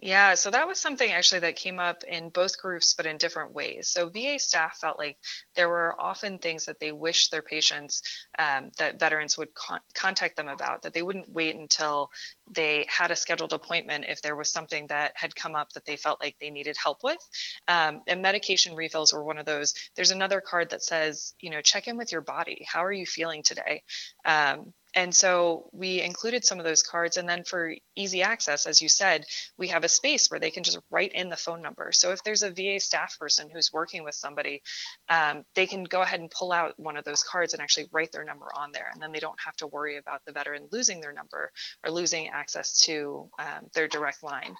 Yeah, 0.00 0.34
so 0.34 0.50
that 0.52 0.68
was 0.68 0.78
something 0.78 1.10
actually 1.10 1.40
that 1.40 1.56
came 1.56 1.80
up 1.80 2.04
in 2.04 2.28
both 2.28 2.56
groups, 2.58 2.94
but 2.94 3.04
in 3.04 3.16
different 3.16 3.52
ways. 3.52 3.88
So 3.88 4.08
VA 4.08 4.38
staff 4.38 4.78
felt 4.78 4.96
like 4.96 5.18
there 5.56 5.68
were 5.68 6.00
often 6.00 6.38
things 6.38 6.66
that 6.66 6.78
they 6.78 6.92
wished 6.92 7.32
their 7.32 7.42
patients, 7.42 8.02
um, 8.38 8.70
that 8.78 9.00
veterans 9.00 9.36
would 9.36 9.52
con- 9.54 9.80
contact 9.94 10.36
them 10.36 10.46
about, 10.46 10.82
that 10.82 10.92
they 10.92 11.02
wouldn't 11.02 11.28
wait 11.28 11.56
until 11.56 12.10
they 12.48 12.86
had 12.88 13.10
a 13.10 13.16
scheduled 13.16 13.52
appointment 13.52 14.04
if 14.08 14.22
there 14.22 14.36
was 14.36 14.52
something 14.52 14.86
that 14.86 15.12
had 15.16 15.34
come 15.34 15.56
up 15.56 15.72
that 15.72 15.84
they 15.84 15.96
felt 15.96 16.20
like 16.22 16.36
they 16.38 16.50
needed 16.50 16.76
help 16.76 17.02
with. 17.02 17.18
Um, 17.66 18.02
and 18.06 18.22
medication 18.22 18.76
refills 18.76 19.12
were 19.12 19.24
one 19.24 19.38
of 19.38 19.46
those. 19.46 19.74
There's 19.96 20.12
another 20.12 20.40
card 20.40 20.70
that 20.70 20.84
says, 20.84 21.34
you 21.40 21.50
know, 21.50 21.60
check 21.60 21.88
in 21.88 21.96
with 21.96 22.12
your 22.12 22.20
body. 22.20 22.64
How 22.70 22.84
are 22.84 22.92
you 22.92 23.04
feeling 23.06 23.42
today? 23.42 23.82
Um, 24.24 24.72
and 24.94 25.14
so 25.14 25.68
we 25.72 26.00
included 26.00 26.44
some 26.44 26.58
of 26.58 26.64
those 26.64 26.82
cards. 26.82 27.16
And 27.16 27.28
then 27.28 27.44
for 27.44 27.74
easy 27.94 28.22
access, 28.22 28.66
as 28.66 28.80
you 28.80 28.88
said, 28.88 29.24
we 29.58 29.68
have 29.68 29.84
a 29.84 29.88
space 29.88 30.30
where 30.30 30.40
they 30.40 30.50
can 30.50 30.62
just 30.62 30.78
write 30.90 31.12
in 31.12 31.28
the 31.28 31.36
phone 31.36 31.60
number. 31.60 31.92
So 31.92 32.12
if 32.12 32.22
there's 32.22 32.42
a 32.42 32.50
VA 32.50 32.80
staff 32.80 33.18
person 33.18 33.50
who's 33.52 33.72
working 33.72 34.02
with 34.02 34.14
somebody, 34.14 34.62
um, 35.08 35.44
they 35.54 35.66
can 35.66 35.84
go 35.84 36.00
ahead 36.00 36.20
and 36.20 36.30
pull 36.30 36.52
out 36.52 36.72
one 36.78 36.96
of 36.96 37.04
those 37.04 37.22
cards 37.22 37.52
and 37.52 37.62
actually 37.62 37.88
write 37.92 38.12
their 38.12 38.24
number 38.24 38.46
on 38.56 38.72
there. 38.72 38.88
And 38.92 39.02
then 39.02 39.12
they 39.12 39.18
don't 39.18 39.38
have 39.44 39.56
to 39.56 39.66
worry 39.66 39.98
about 39.98 40.22
the 40.24 40.32
veteran 40.32 40.68
losing 40.72 41.00
their 41.00 41.12
number 41.12 41.52
or 41.84 41.90
losing 41.90 42.28
access 42.28 42.78
to 42.84 43.28
um, 43.38 43.66
their 43.74 43.88
direct 43.88 44.22
line. 44.22 44.54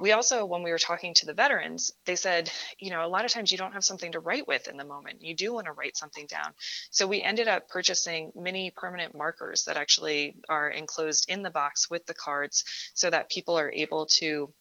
We 0.00 0.12
also, 0.12 0.46
when 0.46 0.62
we 0.62 0.70
were 0.70 0.78
talking 0.78 1.12
to 1.14 1.26
the 1.26 1.34
veterans, 1.34 1.92
they 2.06 2.16
said, 2.16 2.50
you 2.78 2.90
know, 2.90 3.04
a 3.04 3.08
lot 3.08 3.26
of 3.26 3.30
times 3.30 3.52
you 3.52 3.58
don't 3.58 3.72
have 3.72 3.84
something 3.84 4.12
to 4.12 4.20
write 4.20 4.48
with 4.48 4.68
in 4.68 4.78
the 4.78 4.84
moment. 4.84 5.22
You 5.22 5.34
do 5.34 5.52
want 5.52 5.66
to 5.66 5.72
write 5.72 5.96
something 5.96 6.26
down. 6.26 6.52
So 6.90 7.06
we 7.06 7.22
ended 7.22 7.46
up 7.46 7.68
purchasing 7.68 8.32
mini 8.34 8.72
permanent 8.74 9.14
markers 9.14 9.65
that 9.66 9.76
actually 9.76 10.36
are 10.48 10.68
enclosed 10.68 11.26
in 11.28 11.42
the 11.42 11.50
box 11.50 11.90
with 11.90 12.06
the 12.06 12.14
cards 12.14 12.64
so 12.94 13.10
that 13.10 13.30
people 13.30 13.58
are 13.58 13.70
able 13.72 14.06
to 14.06 14.52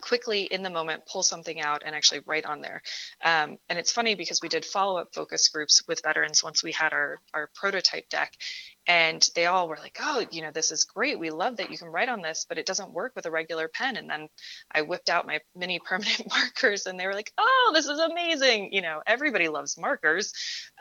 quickly 0.00 0.42
in 0.42 0.62
the 0.62 0.70
moment 0.70 1.06
pull 1.06 1.22
something 1.22 1.60
out 1.60 1.82
and 1.84 1.94
actually 1.94 2.20
write 2.26 2.46
on 2.46 2.60
there. 2.60 2.82
Um, 3.24 3.58
and 3.68 3.78
it's 3.78 3.92
funny 3.92 4.14
because 4.14 4.40
we 4.42 4.48
did 4.48 4.64
follow 4.64 4.98
up 4.98 5.14
focus 5.14 5.48
groups 5.48 5.82
with 5.88 6.02
veterans 6.02 6.42
once 6.42 6.62
we 6.62 6.72
had 6.72 6.92
our, 6.92 7.20
our 7.34 7.50
prototype 7.54 8.08
deck 8.08 8.32
and 8.88 9.28
they 9.34 9.46
all 9.46 9.68
were 9.68 9.78
like 9.80 9.98
oh 10.02 10.24
you 10.30 10.42
know 10.42 10.50
this 10.50 10.72
is 10.72 10.84
great. 10.84 11.18
We 11.18 11.30
love 11.30 11.58
that 11.58 11.70
you 11.70 11.78
can 11.78 11.88
write 11.88 12.08
on 12.08 12.22
this 12.22 12.46
but 12.48 12.58
it 12.58 12.66
doesn't 12.66 12.92
work 12.92 13.12
with 13.14 13.26
a 13.26 13.30
regular 13.30 13.68
pen. 13.68 13.96
And 13.96 14.08
then 14.08 14.28
i 14.72 14.82
whipped 14.82 15.10
out 15.10 15.26
my 15.26 15.40
mini 15.54 15.78
permanent 15.84 16.26
markers 16.28 16.86
and 16.86 16.98
they 16.98 17.06
were 17.06 17.14
like 17.14 17.32
oh 17.38 17.70
this 17.74 17.86
is 17.86 17.98
amazing. 17.98 18.72
You 18.72 18.82
know 18.82 19.02
everybody 19.06 19.48
loves 19.48 19.78
markers. 19.78 20.32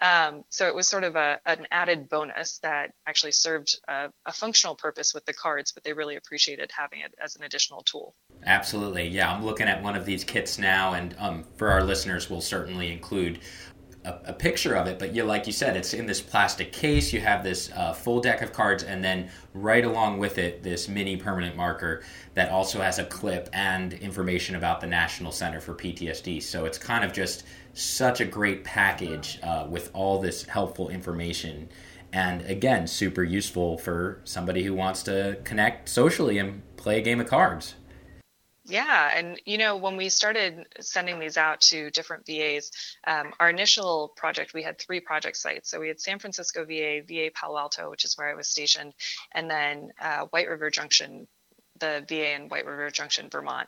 Um, 0.02 0.44
so 0.50 0.68
it 0.68 0.76
was 0.76 0.88
sort 0.88 1.04
of 1.04 1.16
a, 1.16 1.40
an 1.46 1.68
added 1.72 2.08
bonus 2.10 2.60
that 2.60 2.92
actually 3.06 3.34
served 3.34 3.78
a, 3.88 4.10
a 4.26 4.32
functional 4.32 4.76
purpose 4.76 5.14
with 5.14 5.26
the 5.26 5.34
cards 5.34 5.74
but 5.74 5.84
they 5.84 5.94
really 5.94 6.16
appreciated 6.16 6.72
having 6.76 7.02
it 7.02 7.14
as 7.22 7.36
an 7.36 7.44
additional 7.44 7.82
tool. 7.82 8.16
Absolutely. 8.46 9.08
Yeah 9.08 9.32
i'm 9.32 9.46
looking 9.46 9.68
at 9.68 9.84
one 9.84 9.96
of 9.96 10.06
these 10.06 10.24
kits 10.24 10.58
now 10.58 10.94
and 10.94 11.16
um, 11.20 11.44
for 11.58 11.70
our 11.70 11.84
listeners 11.84 12.30
we'll 12.30 12.42
certainly 12.42 12.92
include 12.92 13.40
a, 14.08 14.30
a, 14.30 14.34
picture 14.34 14.76
of 14.76 14.88
it, 14.88 15.00
but 15.00 15.14
you 15.14 15.24
like 15.24 15.46
you 15.46 15.54
said, 15.54 15.76
it's 15.76 15.94
in 15.94 16.06
this 16.06 16.22
plastic 16.22 16.72
case. 16.72 17.12
You 17.12 17.20
have 17.20 17.44
this 17.44 17.70
uh, 17.76 17.94
full 17.94 18.22
deck 18.22 18.42
of 18.42 18.54
cards, 18.54 18.84
and 18.84 19.04
then 19.04 19.30
right 19.54 19.84
along 19.84 20.20
with 20.20 20.38
it, 20.38 20.64
this 20.64 20.88
mini 20.88 21.18
permanent 21.18 21.56
marker 21.56 22.04
that 22.34 22.50
also 22.50 22.80
has 22.80 23.00
a 23.00 23.06
clip 23.06 23.50
and 23.54 23.94
information 23.94 24.56
about 24.56 24.80
the 24.80 24.88
National 24.88 25.32
Center 25.32 25.60
for 25.60 25.74
PTSD. 25.74 26.42
So 26.42 26.66
it's 26.66 26.78
kind 26.78 27.04
of 27.04 27.12
just 27.12 27.44
such 27.74 28.22
a 28.22 28.26
great 28.26 28.64
package 28.64 29.40
uh, 29.44 29.68
with 29.70 29.92
all 29.94 30.20
this 30.20 30.44
helpful 30.44 30.90
information. 30.90 31.70
And 32.14 32.42
again, 32.44 32.88
super 32.88 33.24
useful 33.24 33.78
for 33.78 34.22
somebody 34.24 34.64
who 34.64 34.74
wants 34.74 35.04
to 35.04 35.38
connect 35.44 35.90
socially 35.90 36.38
and 36.38 36.62
play 36.78 37.00
a 37.00 37.02
game 37.02 37.20
of 37.20 37.28
cards. 37.28 37.76
Yeah, 38.70 39.12
and 39.16 39.40
you 39.46 39.58
know, 39.58 39.78
when 39.78 39.96
we 39.96 40.10
started 40.10 40.66
sending 40.82 41.20
these 41.20 41.38
out 41.38 41.62
to 41.62 41.90
different 41.92 42.26
VAs, 42.26 42.72
um, 43.06 43.32
our 43.40 43.50
initial 43.50 44.12
project, 44.18 44.54
we 44.54 44.62
had 44.62 44.78
three 44.78 45.00
project 45.00 45.38
sites. 45.38 45.72
So 45.72 45.80
we 45.80 45.88
had 45.88 46.02
San 46.02 46.20
Francisco 46.20 46.66
VA, 46.66 47.02
VA 47.08 47.32
Palo 47.34 47.58
Alto, 47.58 47.90
which 47.90 48.04
is 48.04 48.18
where 48.18 48.30
I 48.30 48.36
was 48.36 48.50
stationed, 48.50 48.94
and 49.34 49.50
then 49.50 49.92
uh, 50.02 50.26
White 50.32 50.50
River 50.50 50.70
Junction 50.70 51.28
the 51.80 52.06
VA 52.08 52.34
in 52.36 52.50
White 52.50 52.66
River 52.66 52.90
Junction, 52.90 53.30
Vermont. 53.30 53.68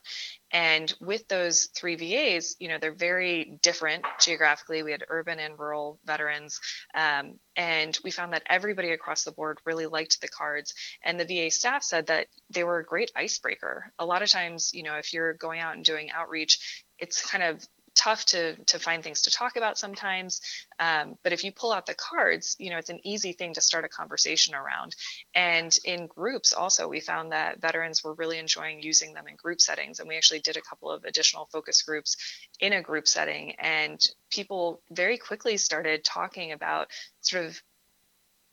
And 0.51 0.93
with 0.99 1.27
those 1.27 1.65
three 1.75 1.95
VAs, 1.95 2.55
you 2.59 2.67
know, 2.67 2.77
they're 2.79 2.93
very 2.93 3.59
different 3.61 4.05
geographically. 4.19 4.83
We 4.83 4.91
had 4.91 5.05
urban 5.07 5.39
and 5.39 5.57
rural 5.59 5.99
veterans. 6.05 6.59
Um, 6.95 7.35
and 7.55 7.97
we 8.03 8.11
found 8.11 8.33
that 8.33 8.43
everybody 8.47 8.91
across 8.91 9.23
the 9.23 9.31
board 9.31 9.59
really 9.65 9.85
liked 9.85 10.21
the 10.21 10.27
cards. 10.27 10.73
And 11.03 11.19
the 11.19 11.25
VA 11.25 11.51
staff 11.51 11.83
said 11.83 12.07
that 12.07 12.27
they 12.49 12.63
were 12.63 12.79
a 12.79 12.85
great 12.85 13.11
icebreaker. 13.15 13.91
A 13.99 14.05
lot 14.05 14.23
of 14.23 14.29
times, 14.29 14.71
you 14.73 14.83
know, 14.83 14.95
if 14.95 15.13
you're 15.13 15.33
going 15.33 15.59
out 15.59 15.75
and 15.75 15.85
doing 15.85 16.09
outreach, 16.11 16.83
it's 16.97 17.29
kind 17.29 17.43
of 17.43 17.65
tough 17.99 18.23
to 18.25 18.55
to 18.55 18.79
find 18.79 19.03
things 19.03 19.23
to 19.23 19.31
talk 19.31 19.57
about 19.57 19.77
sometimes. 19.77 20.39
Um, 20.79 21.15
but 21.21 21.33
if 21.33 21.43
you 21.43 21.51
pull 21.51 21.73
out 21.73 21.85
the 21.85 21.95
cards, 21.95 22.55
you 22.57 22.69
know, 22.69 22.77
it's 22.77 22.89
an 22.89 23.01
easy 23.03 23.33
thing 23.33 23.53
to 23.55 23.61
start 23.61 23.83
a 23.83 23.89
conversation 23.89 24.55
around. 24.55 24.95
And 25.35 25.77
in 25.83 26.07
groups, 26.07 26.53
also, 26.53 26.87
we 26.87 27.01
found 27.01 27.33
that 27.33 27.59
veterans 27.59 28.01
were 28.01 28.13
really 28.13 28.39
enjoying 28.39 28.81
using 28.81 29.13
them 29.13 29.27
in 29.27 29.35
group 29.35 29.59
settings. 29.59 29.99
And 29.99 30.07
we 30.07 30.15
actually 30.15 30.39
did 30.39 30.55
a 30.55 30.61
couple 30.61 30.89
of 30.89 31.03
additional 31.03 31.49
focus 31.51 31.81
groups 31.81 32.15
in 32.61 32.71
a 32.71 32.81
group 32.81 33.07
setting, 33.07 33.55
and 33.59 33.99
people 34.31 34.81
very 34.91 35.17
quickly 35.17 35.57
started 35.57 36.05
talking 36.05 36.53
about 36.53 36.87
sort 37.21 37.45
of 37.45 37.61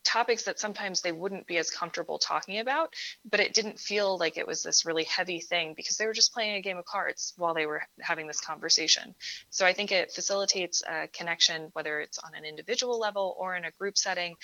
topics 0.06 0.44
that 0.44 0.58
sometimes 0.58 1.00
they 1.02 1.12
wouldn't 1.12 1.46
be 1.46 1.58
as 1.58 1.70
comfortable 1.70 2.18
talking 2.18 2.60
about, 2.60 2.94
but 3.28 3.40
it 3.40 3.52
didn't 3.52 3.78
feel 3.78 4.16
like 4.16 4.38
it 4.38 4.46
was 4.46 4.62
this 4.62 4.86
really 4.86 5.04
heavy 5.04 5.40
thing 5.40 5.74
because 5.76 5.96
they 5.96 6.06
were 6.06 6.12
just 6.12 6.32
playing 6.32 6.54
a 6.54 6.62
game 6.62 6.78
of 6.78 6.84
cards 6.84 7.34
while 7.36 7.52
they 7.52 7.66
were 7.66 7.82
having 8.00 8.26
this 8.26 8.40
conversation. 8.40 9.14
So 9.50 9.66
I 9.66 9.72
think 9.72 9.92
it 9.92 10.12
facilitates 10.12 10.82
a 10.88 11.08
connection, 11.08 11.70
whether 11.72 12.00
it's 12.00 12.18
on 12.18 12.34
an 12.34 12.44
individual 12.44 12.98
level 12.98 13.36
or 13.38 13.56
in 13.56 13.64
a 13.64 13.72
group 13.72 13.98
setting. 13.98 14.36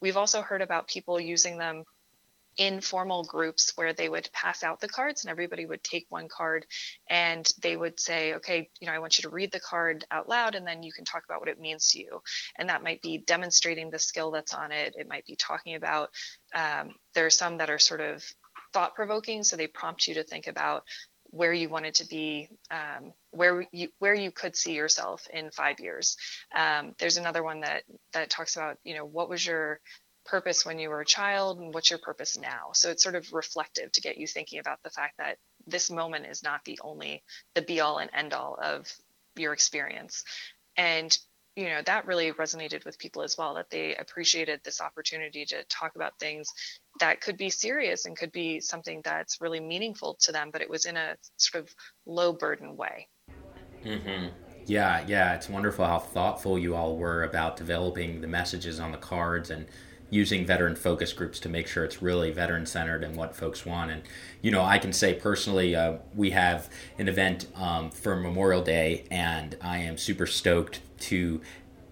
We've 0.00 0.16
also 0.16 0.40
heard 0.40 0.62
about 0.62 0.88
people 0.88 1.20
using 1.20 1.58
them 1.58 1.84
informal 2.56 3.24
groups 3.24 3.72
where 3.76 3.92
they 3.92 4.08
would 4.08 4.28
pass 4.32 4.62
out 4.62 4.80
the 4.80 4.88
cards 4.88 5.24
and 5.24 5.30
everybody 5.30 5.66
would 5.66 5.82
take 5.82 6.06
one 6.08 6.28
card 6.28 6.66
and 7.08 7.48
they 7.62 7.76
would 7.76 7.98
say 7.98 8.34
okay 8.34 8.68
you 8.80 8.86
know 8.86 8.92
i 8.92 8.98
want 8.98 9.18
you 9.18 9.22
to 9.22 9.28
read 9.28 9.52
the 9.52 9.60
card 9.60 10.04
out 10.10 10.28
loud 10.28 10.54
and 10.54 10.66
then 10.66 10.82
you 10.82 10.92
can 10.92 11.04
talk 11.04 11.22
about 11.24 11.40
what 11.40 11.48
it 11.48 11.60
means 11.60 11.88
to 11.88 12.00
you 12.00 12.20
and 12.58 12.68
that 12.68 12.82
might 12.82 13.00
be 13.02 13.18
demonstrating 13.18 13.90
the 13.90 13.98
skill 13.98 14.30
that's 14.30 14.54
on 14.54 14.72
it 14.72 14.94
it 14.98 15.08
might 15.08 15.24
be 15.26 15.36
talking 15.36 15.74
about 15.74 16.10
um, 16.54 16.90
there 17.14 17.26
are 17.26 17.30
some 17.30 17.58
that 17.58 17.70
are 17.70 17.78
sort 17.78 18.00
of 18.00 18.22
thought 18.72 18.94
provoking 18.94 19.42
so 19.42 19.56
they 19.56 19.66
prompt 19.66 20.06
you 20.06 20.14
to 20.14 20.24
think 20.24 20.46
about 20.46 20.82
where 21.32 21.52
you 21.52 21.68
wanted 21.68 21.94
to 21.94 22.06
be, 22.06 22.48
um, 22.70 23.12
where 23.30 23.64
you 23.72 23.88
where 23.98 24.14
you 24.14 24.30
could 24.30 24.56
see 24.56 24.74
yourself 24.74 25.26
in 25.32 25.50
five 25.50 25.78
years. 25.80 26.16
Um, 26.54 26.94
there's 26.98 27.16
another 27.16 27.42
one 27.42 27.60
that 27.60 27.84
that 28.12 28.30
talks 28.30 28.56
about, 28.56 28.78
you 28.84 28.94
know, 28.94 29.04
what 29.04 29.28
was 29.28 29.46
your 29.46 29.80
purpose 30.30 30.64
when 30.64 30.78
you 30.78 30.88
were 30.88 31.00
a 31.00 31.06
child 31.06 31.58
and 31.58 31.74
what's 31.74 31.90
your 31.90 31.98
purpose 31.98 32.38
now? 32.38 32.70
So 32.72 32.90
it's 32.90 33.02
sort 33.02 33.16
of 33.16 33.32
reflective 33.32 33.90
to 33.92 34.00
get 34.00 34.16
you 34.16 34.26
thinking 34.26 34.60
about 34.60 34.78
the 34.84 34.90
fact 34.90 35.18
that 35.18 35.38
this 35.66 35.90
moment 35.90 36.26
is 36.26 36.42
not 36.42 36.64
the 36.64 36.78
only 36.82 37.22
the 37.54 37.62
be 37.62 37.80
all 37.80 37.98
and 37.98 38.10
end 38.14 38.32
all 38.32 38.56
of 38.62 38.86
your 39.36 39.52
experience. 39.52 40.24
And 40.76 41.16
you 41.56 41.68
know 41.68 41.82
that 41.84 42.06
really 42.06 42.32
resonated 42.32 42.84
with 42.84 42.98
people 42.98 43.22
as 43.22 43.36
well 43.36 43.54
that 43.54 43.70
they 43.70 43.96
appreciated 43.96 44.60
this 44.62 44.80
opportunity 44.80 45.44
to 45.44 45.64
talk 45.64 45.96
about 45.96 46.18
things 46.18 46.48
that 47.00 47.20
could 47.20 47.36
be 47.36 47.50
serious 47.50 48.06
and 48.06 48.16
could 48.16 48.30
be 48.30 48.60
something 48.60 49.00
that's 49.04 49.40
really 49.40 49.58
meaningful 49.58 50.16
to 50.20 50.30
them 50.30 50.50
but 50.52 50.62
it 50.62 50.70
was 50.70 50.86
in 50.86 50.96
a 50.96 51.16
sort 51.36 51.64
of 51.64 51.74
low 52.06 52.32
burden 52.32 52.76
way. 52.76 53.08
Mm-hmm. 53.84 54.28
yeah 54.66 55.04
yeah. 55.08 55.34
It's 55.34 55.48
wonderful 55.48 55.84
how 55.86 55.98
thoughtful 55.98 56.56
you 56.58 56.76
all 56.76 56.96
were 56.96 57.24
about 57.24 57.56
developing 57.56 58.20
the 58.20 58.28
messages 58.28 58.78
on 58.78 58.92
the 58.92 58.98
cards 58.98 59.50
and 59.50 59.66
using 60.10 60.44
veteran 60.44 60.74
focus 60.74 61.12
groups 61.12 61.38
to 61.40 61.48
make 61.48 61.68
sure 61.68 61.84
it's 61.84 62.02
really 62.02 62.30
veteran 62.32 62.66
centered 62.66 63.04
and 63.04 63.16
what 63.16 63.34
folks 63.34 63.64
want. 63.64 63.90
And, 63.90 64.02
you 64.42 64.50
know, 64.50 64.62
I 64.62 64.78
can 64.78 64.92
say 64.92 65.14
personally, 65.14 65.74
uh, 65.74 65.98
we 66.14 66.30
have 66.30 66.68
an 66.98 67.08
event 67.08 67.46
um, 67.54 67.90
for 67.90 68.16
Memorial 68.16 68.62
Day, 68.62 69.04
and 69.10 69.56
I 69.62 69.78
am 69.78 69.96
super 69.96 70.26
stoked 70.26 70.80
to 71.00 71.40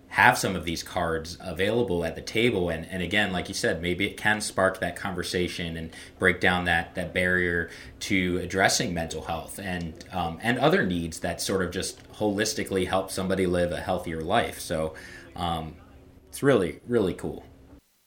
have 0.09 0.39
some 0.39 0.57
of 0.57 0.65
these 0.65 0.83
cards 0.83 1.37
available 1.41 2.05
at 2.05 2.17
the 2.17 2.23
table. 2.23 2.71
And, 2.71 2.87
and 2.87 3.03
again 3.03 3.31
like 3.31 3.49
you 3.49 3.55
said 3.55 3.83
maybe 3.83 4.07
it 4.07 4.17
can 4.17 4.41
spark 4.41 4.81
that 4.81 4.97
conversation 4.97 5.77
and 5.77 5.91
break 6.19 6.41
down 6.41 6.65
that 6.65 6.95
that 6.95 7.13
barrier 7.13 7.69
to 8.01 8.39
addressing 8.39 8.95
mental 8.95 9.23
health 9.23 9.61
and 9.63 10.05
um, 10.11 10.39
and 10.43 10.59
other 10.59 10.87
needs 10.87 11.21
that 11.21 11.43
sort 11.43 11.63
of 11.63 11.71
just 11.71 12.11
holistically 12.15 12.89
help 12.89 13.11
somebody 13.11 13.47
live 13.47 13.71
a 13.71 13.81
healthier 13.81 14.23
life. 14.23 14.59
So 14.59 14.95
um, 15.37 15.75
it's 16.31 16.43
really 16.43 16.81
really 16.89 17.15
cool 17.15 17.45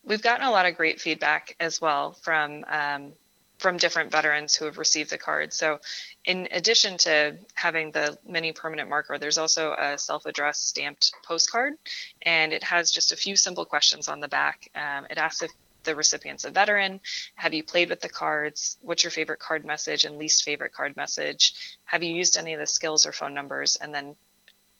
we've 0.04 0.22
gotten 0.22 0.46
a 0.46 0.50
lot 0.50 0.66
of 0.66 0.76
great 0.76 1.00
feedback 1.00 1.56
as 1.60 1.80
well 1.80 2.12
from 2.12 2.64
um, 2.68 3.12
from 3.58 3.76
different 3.76 4.10
veterans 4.10 4.56
who 4.56 4.64
have 4.64 4.76
received 4.76 5.10
the 5.10 5.16
card. 5.18 5.52
So, 5.52 5.78
in 6.24 6.48
addition 6.50 6.98
to 6.98 7.38
having 7.54 7.92
the 7.92 8.18
mini 8.26 8.52
permanent 8.52 8.88
marker, 8.88 9.18
there's 9.18 9.38
also 9.38 9.72
a 9.78 9.96
self-addressed 9.96 10.68
stamped 10.68 11.12
postcard, 11.24 11.74
and 12.22 12.52
it 12.52 12.64
has 12.64 12.90
just 12.90 13.12
a 13.12 13.16
few 13.16 13.36
simple 13.36 13.64
questions 13.64 14.08
on 14.08 14.18
the 14.18 14.26
back. 14.26 14.68
Um, 14.74 15.06
it 15.08 15.16
asks 15.16 15.42
if 15.42 15.52
the 15.84 15.94
recipient's 15.94 16.44
a 16.44 16.50
veteran. 16.50 17.00
Have 17.36 17.54
you 17.54 17.62
played 17.62 17.88
with 17.88 18.00
the 18.00 18.08
cards? 18.08 18.78
What's 18.82 19.04
your 19.04 19.10
favorite 19.10 19.40
card 19.40 19.64
message 19.64 20.04
and 20.04 20.16
least 20.16 20.44
favorite 20.44 20.72
card 20.72 20.96
message? 20.96 21.54
Have 21.84 22.02
you 22.02 22.14
used 22.14 22.36
any 22.36 22.54
of 22.54 22.60
the 22.60 22.66
skills 22.66 23.06
or 23.06 23.12
phone 23.12 23.34
numbers? 23.34 23.76
And 23.76 23.94
then 23.94 24.16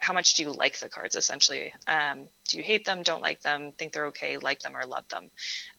how 0.02 0.12
much 0.12 0.34
do 0.34 0.42
you 0.42 0.50
like 0.50 0.78
the 0.80 0.88
cards 0.88 1.14
essentially? 1.14 1.72
Um, 1.86 2.26
do 2.48 2.56
you 2.56 2.62
hate 2.62 2.84
them 2.84 3.04
don't 3.04 3.22
like 3.22 3.40
them 3.40 3.70
think 3.78 3.92
they're 3.92 4.06
okay 4.06 4.36
like 4.36 4.58
them 4.60 4.76
or 4.76 4.84
love 4.84 5.08
them? 5.08 5.30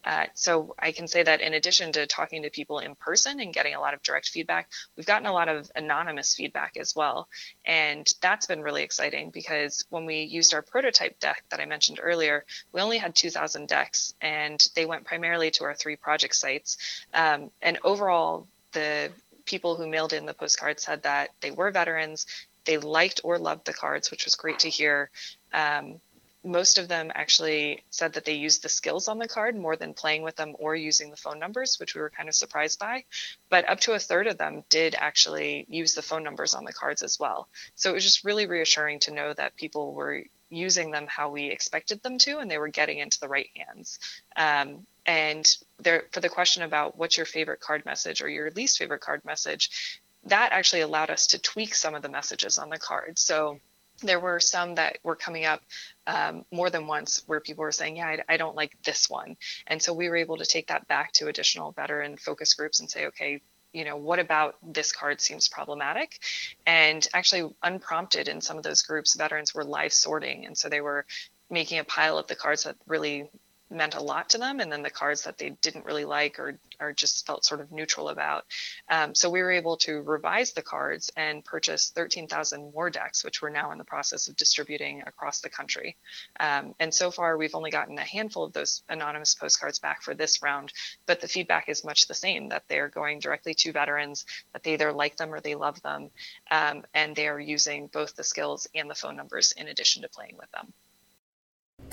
Uh, 0.03 0.25
so 0.34 0.75
i 0.80 0.92
can 0.92 1.08
say 1.08 1.22
that 1.24 1.42
in 1.42 1.53
addition 1.53 1.92
to 1.92 2.08
talking 2.08 2.44
to 2.44 2.50
people 2.50 2.80
in 2.80 2.96
person 2.96 3.42
and 3.42 3.53
getting 3.53 3.75
a 3.75 3.80
lot 3.80 3.94
of 3.94 4.01
direct 4.01 4.30
feedback 4.30 4.70
we've 4.96 5.06
gotten 5.06 5.27
a 5.27 5.34
lot 5.34 5.50
of 5.50 5.70
anonymous 5.75 6.36
feedback 6.36 6.77
as 6.77 6.96
well. 6.96 7.27
And 7.65 8.12
that's 8.22 8.46
been 8.46 8.62
really 8.62 8.84
exciting 8.84 9.30
because 9.30 9.84
when 9.89 10.06
we 10.06 10.24
used 10.24 10.53
our 10.53 10.62
prototype 10.62 11.20
deck 11.20 11.44
that 11.50 11.60
i 11.60 11.65
mentioned 11.65 12.00
earlier 12.01 12.46
we 12.72 12.80
only 12.80 12.98
had 12.98 13.15
2000 13.15 13.68
decks 13.68 14.13
and 14.22 14.65
they 14.75 14.86
went 14.86 15.03
primarily 15.06 15.51
to 15.51 15.65
our 15.65 15.75
three 15.75 15.98
project 15.98 16.36
sites. 16.36 16.77
Um, 17.13 17.51
and 17.62 17.77
overall 17.84 18.48
the 18.72 19.12
people 19.46 19.75
who 19.75 19.88
mailed 19.88 20.13
in 20.13 20.25
the 20.25 20.34
postcards 20.34 20.84
said 20.84 21.03
that 21.03 21.30
they 21.42 21.51
were 21.51 21.72
veterans 21.72 22.25
they 22.65 22.77
liked 22.77 23.22
or 23.24 23.38
loved 23.38 23.65
the 23.65 23.74
cards, 23.74 24.12
which 24.12 24.25
was 24.25 24.36
great 24.36 24.60
to 24.60 24.70
hear. 24.70 25.10
Um, 25.53 26.00
most 26.43 26.77
of 26.77 26.89
them 26.89 27.12
actually 27.15 27.84
said 27.89 28.13
that 28.13 28.25
they 28.25 28.34
used 28.34 28.63
the 28.63 28.70
skills 28.70 29.08
on 29.08 29.17
the 29.17 29.27
card 29.27 29.55
more 29.55 29.75
than 29.75 29.93
playing 29.93 30.24
with 30.24 30.36
them 30.36 30.55
or 30.60 30.75
using 30.75 31.10
the 31.10 31.15
phone 31.15 31.39
numbers, 31.39 31.79
which 31.79 31.96
we 31.96 32.01
were 32.01 32.10
kind 32.10 32.27
of 32.27 32.36
surprised 32.36 32.79
by. 32.79 33.05
But 33.50 33.70
up 33.70 33.79
to 33.82 33.93
a 33.93 34.00
third 34.00 34.27
of 34.27 34.38
them 34.38 34.63
did 34.70 34.96
actually 34.98 35.65
use 35.70 35.93
the 35.93 36.01
phone 36.01 36.24
numbers 36.24 36.53
on 36.53 36.65
the 36.65 36.74
cards 36.74 37.01
as 37.01 37.17
well. 37.17 37.48
So 37.75 37.91
it 37.91 37.93
was 37.93 38.03
just 38.03 38.25
really 38.25 38.46
reassuring 38.46 39.00
to 39.01 39.13
know 39.13 39.34
that 39.34 39.55
people 39.55 39.93
were 39.93 40.24
using 40.50 40.91
them 40.91 41.08
how 41.08 41.29
we 41.29 41.46
expected 41.46 42.03
them 42.03 42.17
to 42.20 42.38
and 42.38 42.51
they 42.51 42.58
were 42.58 42.67
getting 42.67 43.00
into 43.00 43.20
the 43.20 43.27
right 43.29 43.50
hands. 43.55 44.00
Um, 44.36 44.86
and 45.05 45.50
there, 45.79 46.05
for 46.12 46.20
the 46.20 46.29
question 46.29 46.63
about 46.63 46.98
what's 46.98 47.17
your 47.17 47.25
favorite 47.25 47.60
card 47.60 47.86
message 47.86 48.22
or 48.22 48.29
your 48.29 48.51
least 48.51 48.77
favorite 48.77 49.01
card 49.01 49.24
message, 49.25 50.00
that 50.25 50.50
actually 50.51 50.82
allowed 50.82 51.10
us 51.10 51.27
to 51.27 51.39
tweak 51.39 51.75
some 51.75 51.96
of 51.96 52.01
the 52.01 52.10
messages 52.10 52.58
on 52.58 52.70
the 52.70 52.80
card. 52.80 53.20
So 53.20 53.60
there 54.01 54.20
were 54.20 54.39
some 54.39 54.75
that 54.75 54.98
were 55.03 55.15
coming 55.15 55.46
up 55.46 55.62
um, 56.08 56.46
more 56.51 56.70
than 56.70 56.88
once 56.88 57.24
where 57.27 57.39
people 57.39 57.63
were 57.63 57.72
saying, 57.72 57.98
Yeah, 57.98 58.08
I, 58.08 58.34
I, 58.34 58.38
don't 58.38 58.56
like 58.56 58.77
this 58.84 59.10
one. 59.10 59.38
And 59.68 59.82
so 59.82 59.94
we 59.94 60.10
were 60.10 60.15
able 60.15 60.38
to 60.38 60.46
take 60.46 60.68
that 60.68 60.88
back 60.88 61.12
to 61.13 61.27
additional 61.27 61.72
veteran 61.72 62.18
focus 62.18 62.53
groups 62.53 62.80
and 62.80 62.89
say, 62.89 63.06
Okay, 63.08 63.42
you 63.72 63.86
know, 63.86 63.98
what 63.98 64.20
about 64.20 64.56
this 64.62 64.92
card 64.92 65.22
seems 65.22 65.48
problematic? 65.48 66.20
And 66.65 67.06
actually, 67.13 67.53
unprompted 67.62 68.27
in 68.27 68.42
some 68.42 68.58
of 68.58 68.63
those 68.63 68.82
groups, 68.82 69.15
veterans 69.15 69.53
were 69.53 69.63
live 69.63 69.94
sorting. 69.94 70.46
And 70.46 70.58
so 70.58 70.70
they 70.70 70.82
were 70.82 71.06
making 71.50 71.80
a 71.80 71.84
pile 71.84 72.18
of 72.18 72.27
the 72.27 72.36
cards 72.36 72.63
that 72.63 72.75
really 72.88 73.30
meant 73.74 73.96
a 73.96 74.03
lot 74.03 74.30
to 74.30 74.38
them, 74.38 74.60
and 74.60 74.72
then 74.72 74.84
the 74.84 74.89
cards 74.89 75.24
that 75.24 75.38
they 75.38 75.51
didn't 75.62 75.86
really 75.86 76.06
like 76.06 76.39
or, 76.39 76.60
or 76.80 76.94
just 76.94 77.25
felt 77.25 77.46
sort 77.46 77.62
of 77.62 77.72
neutral 77.72 78.10
about. 78.10 78.46
Um, 78.89 79.15
so 79.15 79.30
we 79.30 79.42
were 79.42 79.51
able 79.51 79.77
to 79.77 80.01
revise 80.01 80.53
the 80.53 80.62
cards 80.62 81.12
and 81.18 81.44
purchase 81.44 81.92
13,000 81.96 82.74
more 82.74 82.89
decks, 82.89 83.24
which 83.24 83.42
we're 83.42 83.50
now 83.50 83.72
in 83.72 83.77
the 83.77 83.84
process 83.84 84.27
of 84.27 84.36
distributing 84.36 85.03
across 85.06 85.42
the 85.42 85.50
country. 85.50 85.98
Um, 86.39 86.75
and 86.80 86.94
so 86.94 87.12
far, 87.12 87.38
we've 87.38 87.56
only 87.56 87.72
gotten 87.72 87.98
a 87.98 88.03
handful 88.03 88.44
of 88.44 88.53
those 88.53 88.84
anonymous 88.89 89.36
postcards 89.36 89.80
back 89.80 90.01
for 90.01 90.13
this 90.13 90.42
round, 90.42 90.72
but 91.06 91.22
the 91.22 91.27
feedback 91.27 91.70
is 91.70 91.84
much 91.84 92.08
the 92.08 92.13
same 92.13 92.50
that 92.50 92.63
they're 92.68 92.89
going 92.89 93.20
directly 93.20 93.53
to 93.56 93.72
veterans, 93.72 94.25
that 94.53 94.63
they 94.63 94.74
either 94.74 94.92
like 94.92 95.18
them 95.18 95.34
or 95.34 95.39
they 95.39 95.56
love 95.56 95.82
them, 95.82 96.10
um, 96.51 96.84
and 96.94 97.15
they 97.15 97.27
are 97.27 97.39
using 97.39 97.88
both 97.88 98.15
the 98.15 98.24
skills 98.24 98.68
and 98.75 98.89
the 98.89 98.96
phone 98.96 99.15
numbers 99.15 99.53
in 99.53 99.68
addition 99.68 100.01
to 100.01 100.10
playing 100.10 100.38
with 100.38 100.51
them. 100.51 100.74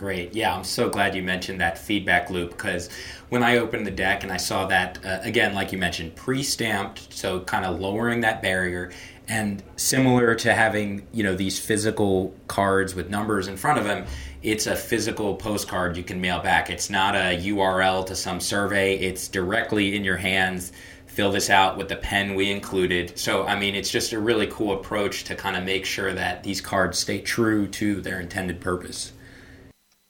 Great. 0.00 0.34
Yeah, 0.34 0.56
I'm 0.56 0.64
so 0.64 0.88
glad 0.88 1.14
you 1.14 1.22
mentioned 1.22 1.60
that 1.60 1.76
feedback 1.76 2.30
loop 2.30 2.52
because 2.52 2.88
when 3.28 3.42
I 3.42 3.58
opened 3.58 3.86
the 3.86 3.90
deck 3.90 4.22
and 4.22 4.32
I 4.32 4.38
saw 4.38 4.64
that, 4.68 4.98
uh, 5.04 5.18
again, 5.20 5.54
like 5.54 5.72
you 5.72 5.78
mentioned, 5.78 6.16
pre 6.16 6.42
stamped, 6.42 7.12
so 7.12 7.40
kind 7.40 7.66
of 7.66 7.78
lowering 7.78 8.20
that 8.20 8.40
barrier. 8.40 8.92
And 9.28 9.62
similar 9.76 10.34
to 10.36 10.54
having, 10.54 11.06
you 11.12 11.22
know, 11.22 11.36
these 11.36 11.58
physical 11.58 12.34
cards 12.48 12.94
with 12.94 13.10
numbers 13.10 13.46
in 13.46 13.58
front 13.58 13.78
of 13.78 13.84
them, 13.84 14.06
it's 14.42 14.66
a 14.66 14.74
physical 14.74 15.36
postcard 15.36 15.98
you 15.98 16.02
can 16.02 16.18
mail 16.18 16.40
back. 16.40 16.70
It's 16.70 16.88
not 16.88 17.14
a 17.14 17.36
URL 17.36 18.06
to 18.06 18.16
some 18.16 18.40
survey, 18.40 18.96
it's 18.96 19.28
directly 19.28 19.94
in 19.94 20.02
your 20.02 20.16
hands. 20.16 20.72
Fill 21.08 21.30
this 21.30 21.50
out 21.50 21.76
with 21.76 21.90
the 21.90 21.96
pen 21.96 22.34
we 22.34 22.50
included. 22.50 23.18
So, 23.18 23.44
I 23.44 23.54
mean, 23.54 23.74
it's 23.74 23.90
just 23.90 24.14
a 24.14 24.18
really 24.18 24.46
cool 24.46 24.72
approach 24.72 25.24
to 25.24 25.34
kind 25.34 25.56
of 25.56 25.64
make 25.64 25.84
sure 25.84 26.14
that 26.14 26.42
these 26.42 26.62
cards 26.62 26.98
stay 26.98 27.20
true 27.20 27.66
to 27.66 28.00
their 28.00 28.18
intended 28.18 28.62
purpose. 28.62 29.12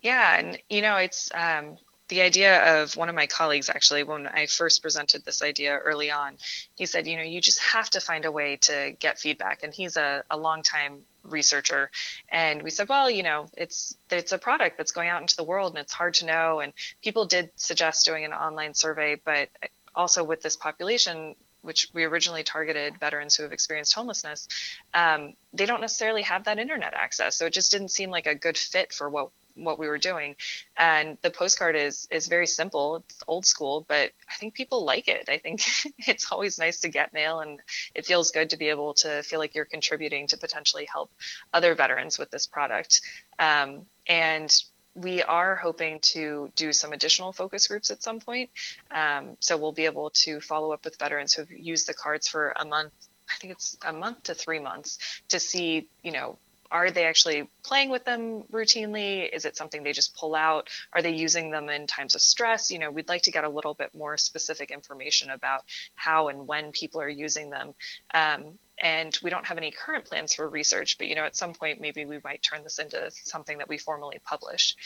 Yeah, 0.02 0.38
and 0.38 0.58
you 0.68 0.82
know, 0.82 0.96
it's 0.96 1.30
um, 1.34 1.76
the 2.08 2.22
idea 2.22 2.82
of 2.82 2.96
one 2.96 3.08
of 3.08 3.14
my 3.14 3.26
colleagues 3.26 3.68
actually 3.68 4.02
when 4.02 4.26
I 4.26 4.46
first 4.46 4.82
presented 4.82 5.24
this 5.24 5.42
idea 5.42 5.76
early 5.76 6.10
on. 6.10 6.36
He 6.74 6.86
said, 6.86 7.06
you 7.06 7.16
know, 7.16 7.22
you 7.22 7.40
just 7.40 7.60
have 7.60 7.90
to 7.90 8.00
find 8.00 8.24
a 8.24 8.32
way 8.32 8.56
to 8.62 8.94
get 8.98 9.18
feedback, 9.18 9.62
and 9.62 9.72
he's 9.72 9.96
a, 9.96 10.24
a 10.30 10.36
long 10.36 10.62
time 10.62 11.00
researcher 11.22 11.90
and 12.30 12.62
we 12.62 12.70
said 12.70 12.88
well 12.88 13.10
you 13.10 13.22
know 13.22 13.46
it's 13.54 13.94
it's 14.10 14.32
a 14.32 14.38
product 14.38 14.78
that's 14.78 14.90
going 14.90 15.10
out 15.10 15.20
into 15.20 15.36
the 15.36 15.44
world 15.44 15.72
and 15.72 15.78
it's 15.78 15.92
hard 15.92 16.14
to 16.14 16.24
know 16.24 16.60
and 16.60 16.72
people 17.02 17.26
did 17.26 17.50
suggest 17.56 18.06
doing 18.06 18.24
an 18.24 18.32
online 18.32 18.72
survey 18.72 19.20
but 19.22 19.50
also 19.94 20.24
with 20.24 20.40
this 20.40 20.56
population 20.56 21.34
which 21.62 21.88
we 21.92 22.04
originally 22.04 22.42
targeted 22.42 22.98
veterans 22.98 23.36
who 23.36 23.42
have 23.42 23.52
experienced 23.52 23.94
homelessness, 23.94 24.48
um, 24.94 25.34
they 25.52 25.66
don't 25.66 25.80
necessarily 25.80 26.22
have 26.22 26.44
that 26.44 26.58
internet 26.58 26.94
access. 26.94 27.36
So 27.36 27.46
it 27.46 27.52
just 27.52 27.70
didn't 27.70 27.90
seem 27.90 28.10
like 28.10 28.26
a 28.26 28.34
good 28.34 28.56
fit 28.56 28.92
for 28.92 29.10
what 29.10 29.30
what 29.64 29.78
we 29.78 29.88
were 29.88 29.98
doing. 29.98 30.36
And 30.76 31.18
the 31.22 31.30
postcard 31.30 31.76
is 31.76 32.08
is 32.10 32.26
very 32.26 32.46
simple. 32.46 32.96
It's 32.96 33.22
old 33.26 33.46
school, 33.46 33.84
but 33.88 34.10
I 34.28 34.34
think 34.38 34.54
people 34.54 34.84
like 34.84 35.08
it. 35.08 35.28
I 35.28 35.38
think 35.38 35.62
it's 35.98 36.30
always 36.32 36.58
nice 36.58 36.80
to 36.80 36.88
get 36.88 37.12
mail, 37.12 37.40
and 37.40 37.60
it 37.94 38.06
feels 38.06 38.30
good 38.30 38.50
to 38.50 38.56
be 38.56 38.68
able 38.68 38.94
to 38.94 39.22
feel 39.22 39.38
like 39.38 39.54
you're 39.54 39.64
contributing 39.64 40.26
to 40.28 40.36
potentially 40.36 40.86
help 40.90 41.10
other 41.52 41.74
veterans 41.74 42.18
with 42.18 42.30
this 42.30 42.46
product. 42.46 43.00
Um, 43.38 43.86
and 44.06 44.52
we 44.94 45.22
are 45.22 45.54
hoping 45.54 46.00
to 46.00 46.50
do 46.56 46.72
some 46.72 46.92
additional 46.92 47.32
focus 47.32 47.68
groups 47.68 47.90
at 47.90 48.02
some 48.02 48.18
point. 48.18 48.50
Um, 48.90 49.36
so 49.38 49.56
we'll 49.56 49.72
be 49.72 49.84
able 49.84 50.10
to 50.10 50.40
follow 50.40 50.72
up 50.72 50.84
with 50.84 50.98
veterans 50.98 51.32
who've 51.32 51.50
used 51.50 51.86
the 51.86 51.94
cards 51.94 52.26
for 52.26 52.52
a 52.56 52.64
month 52.64 52.92
I 53.30 53.38
think 53.38 53.52
it's 53.52 53.76
a 53.86 53.92
month 53.92 54.24
to 54.24 54.34
three 54.34 54.58
months 54.58 54.98
to 55.28 55.38
see, 55.38 55.88
you 56.02 56.12
know, 56.12 56.38
are 56.70 56.90
they 56.90 57.04
actually 57.04 57.48
playing 57.62 57.90
with 57.90 58.04
them 58.04 58.44
routinely? 58.52 59.28
Is 59.32 59.44
it 59.44 59.56
something 59.56 59.82
they 59.82 59.92
just 59.92 60.16
pull 60.16 60.34
out? 60.34 60.68
Are 60.92 61.02
they 61.02 61.14
using 61.14 61.50
them 61.50 61.68
in 61.68 61.86
times 61.86 62.14
of 62.14 62.20
stress? 62.20 62.70
You 62.70 62.78
know, 62.78 62.90
we'd 62.90 63.08
like 63.08 63.22
to 63.22 63.30
get 63.30 63.44
a 63.44 63.48
little 63.48 63.74
bit 63.74 63.94
more 63.94 64.16
specific 64.16 64.70
information 64.70 65.30
about 65.30 65.64
how 65.94 66.28
and 66.28 66.46
when 66.46 66.72
people 66.72 67.00
are 67.00 67.08
using 67.08 67.50
them. 67.50 67.74
Um, 68.14 68.58
and 68.82 69.18
we 69.22 69.30
don't 69.30 69.46
have 69.46 69.58
any 69.58 69.70
current 69.70 70.06
plans 70.06 70.34
for 70.34 70.48
research, 70.48 70.96
but 70.96 71.08
you 71.08 71.14
know, 71.14 71.24
at 71.24 71.36
some 71.36 71.52
point 71.52 71.80
maybe 71.80 72.06
we 72.06 72.18
might 72.24 72.42
turn 72.42 72.62
this 72.62 72.78
into 72.78 73.10
something 73.10 73.58
that 73.58 73.68
we 73.68 73.76
formally 73.76 74.20
publish 74.24 74.76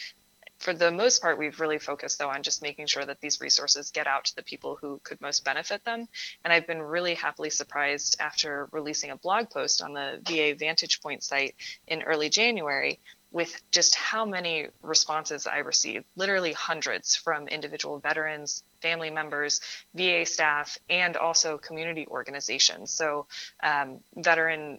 for 0.58 0.72
the 0.72 0.90
most 0.90 1.20
part, 1.20 1.38
we've 1.38 1.60
really 1.60 1.78
focused 1.78 2.18
though 2.18 2.30
on 2.30 2.42
just 2.42 2.62
making 2.62 2.86
sure 2.86 3.04
that 3.04 3.20
these 3.20 3.40
resources 3.40 3.90
get 3.90 4.06
out 4.06 4.26
to 4.26 4.36
the 4.36 4.42
people 4.42 4.78
who 4.80 5.00
could 5.02 5.20
most 5.20 5.44
benefit 5.44 5.84
them. 5.84 6.06
And 6.44 6.52
I've 6.52 6.66
been 6.66 6.82
really 6.82 7.14
happily 7.14 7.50
surprised 7.50 8.16
after 8.20 8.68
releasing 8.72 9.10
a 9.10 9.16
blog 9.16 9.50
post 9.50 9.82
on 9.82 9.92
the 9.92 10.20
VA 10.26 10.54
Vantage 10.58 11.00
Point 11.00 11.22
site 11.22 11.54
in 11.86 12.02
early 12.02 12.28
January 12.28 13.00
with 13.34 13.60
just 13.72 13.96
how 13.96 14.24
many 14.24 14.68
responses 14.80 15.48
I 15.48 15.58
received, 15.58 16.04
literally 16.14 16.52
hundreds 16.52 17.16
from 17.16 17.48
individual 17.48 17.98
veterans, 17.98 18.62
family 18.80 19.10
members, 19.10 19.60
VA 19.92 20.24
staff, 20.24 20.78
and 20.88 21.16
also 21.16 21.58
community 21.58 22.06
organizations. 22.06 22.92
So, 22.92 23.26
um, 23.60 23.98
veteran 24.14 24.78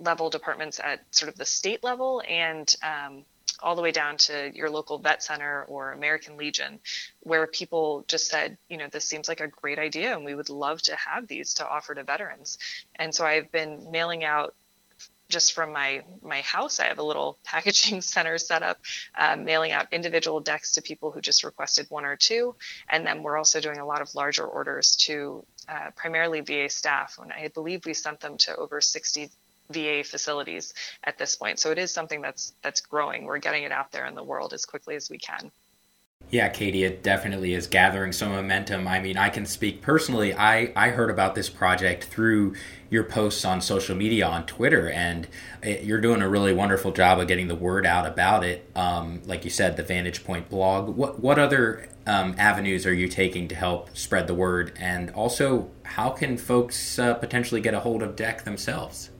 level 0.00 0.28
departments 0.28 0.80
at 0.82 1.02
sort 1.14 1.30
of 1.30 1.38
the 1.38 1.44
state 1.44 1.84
level 1.84 2.22
and 2.28 2.74
um, 2.82 3.24
all 3.64 3.74
the 3.74 3.82
way 3.82 3.90
down 3.90 4.18
to 4.18 4.52
your 4.54 4.68
local 4.68 4.98
vet 4.98 5.22
center 5.22 5.64
or 5.64 5.92
American 5.92 6.36
Legion, 6.36 6.78
where 7.20 7.46
people 7.46 8.04
just 8.06 8.28
said, 8.28 8.58
you 8.68 8.76
know, 8.76 8.88
this 8.92 9.06
seems 9.06 9.26
like 9.26 9.40
a 9.40 9.48
great 9.48 9.78
idea 9.78 10.14
and 10.14 10.24
we 10.24 10.34
would 10.34 10.50
love 10.50 10.82
to 10.82 10.94
have 10.94 11.26
these 11.26 11.54
to 11.54 11.66
offer 11.66 11.94
to 11.94 12.04
veterans. 12.04 12.58
And 12.96 13.14
so 13.14 13.24
I've 13.24 13.50
been 13.50 13.90
mailing 13.90 14.22
out 14.22 14.54
just 15.30 15.54
from 15.54 15.72
my 15.72 16.02
my 16.22 16.42
house 16.42 16.78
i 16.78 16.84
have 16.84 16.98
a 16.98 17.02
little 17.02 17.38
packaging 17.44 18.02
center 18.02 18.36
set 18.36 18.62
up 18.62 18.78
uh, 19.18 19.34
mailing 19.34 19.72
out 19.72 19.90
individual 19.90 20.38
decks 20.38 20.72
to 20.72 20.82
people 20.82 21.10
who 21.10 21.20
just 21.20 21.44
requested 21.44 21.86
one 21.88 22.04
or 22.04 22.14
two 22.14 22.54
and 22.90 23.06
then 23.06 23.22
we're 23.22 23.38
also 23.38 23.58
doing 23.58 23.78
a 23.78 23.86
lot 23.86 24.02
of 24.02 24.14
larger 24.14 24.44
orders 24.44 24.96
to 24.96 25.44
uh, 25.66 25.90
primarily 25.96 26.40
va 26.40 26.68
staff 26.68 27.18
and 27.20 27.32
i 27.32 27.48
believe 27.48 27.86
we 27.86 27.94
sent 27.94 28.20
them 28.20 28.36
to 28.36 28.54
over 28.56 28.82
60 28.82 29.30
VA 29.70 30.02
facilities 30.04 30.74
at 31.04 31.18
this 31.18 31.36
point. 31.36 31.58
So 31.58 31.70
it 31.70 31.78
is 31.78 31.92
something 31.92 32.20
that's 32.20 32.54
that's 32.62 32.80
growing. 32.80 33.24
We're 33.24 33.38
getting 33.38 33.64
it 33.64 33.72
out 33.72 33.92
there 33.92 34.06
in 34.06 34.14
the 34.14 34.24
world 34.24 34.52
as 34.52 34.64
quickly 34.64 34.96
as 34.96 35.10
we 35.10 35.18
can. 35.18 35.50
Yeah, 36.30 36.48
Katie, 36.48 36.84
it 36.84 37.02
definitely 37.02 37.54
is 37.54 37.66
gathering 37.66 38.10
some 38.12 38.30
momentum. 38.30 38.88
I 38.88 38.98
mean, 38.98 39.16
I 39.16 39.28
can 39.28 39.46
speak 39.46 39.82
personally. 39.82 40.34
I, 40.34 40.72
I 40.74 40.88
heard 40.88 41.10
about 41.10 41.34
this 41.34 41.48
project 41.48 42.04
through 42.04 42.54
your 42.90 43.04
posts 43.04 43.44
on 43.44 43.60
social 43.60 43.94
media 43.94 44.26
on 44.26 44.46
Twitter, 44.46 44.88
and 44.88 45.28
it, 45.62 45.84
you're 45.84 46.00
doing 46.00 46.22
a 46.22 46.28
really 46.28 46.52
wonderful 46.52 46.92
job 46.92 47.20
of 47.20 47.28
getting 47.28 47.48
the 47.48 47.54
word 47.54 47.86
out 47.86 48.06
about 48.06 48.42
it. 48.42 48.68
Um, 48.74 49.22
like 49.26 49.44
you 49.44 49.50
said, 49.50 49.76
the 49.76 49.82
Vantage 49.82 50.24
Point 50.24 50.48
blog. 50.48 50.96
What 50.96 51.20
what 51.20 51.38
other 51.38 51.88
um, 52.06 52.34
avenues 52.38 52.86
are 52.86 52.94
you 52.94 53.06
taking 53.06 53.46
to 53.48 53.54
help 53.54 53.96
spread 53.96 54.26
the 54.26 54.34
word? 54.34 54.72
And 54.80 55.10
also, 55.10 55.70
how 55.84 56.10
can 56.10 56.36
folks 56.36 56.98
uh, 56.98 57.14
potentially 57.14 57.60
get 57.60 57.74
a 57.74 57.80
hold 57.80 58.02
of 58.02 58.16
DEC 58.16 58.44
themselves? 58.44 59.10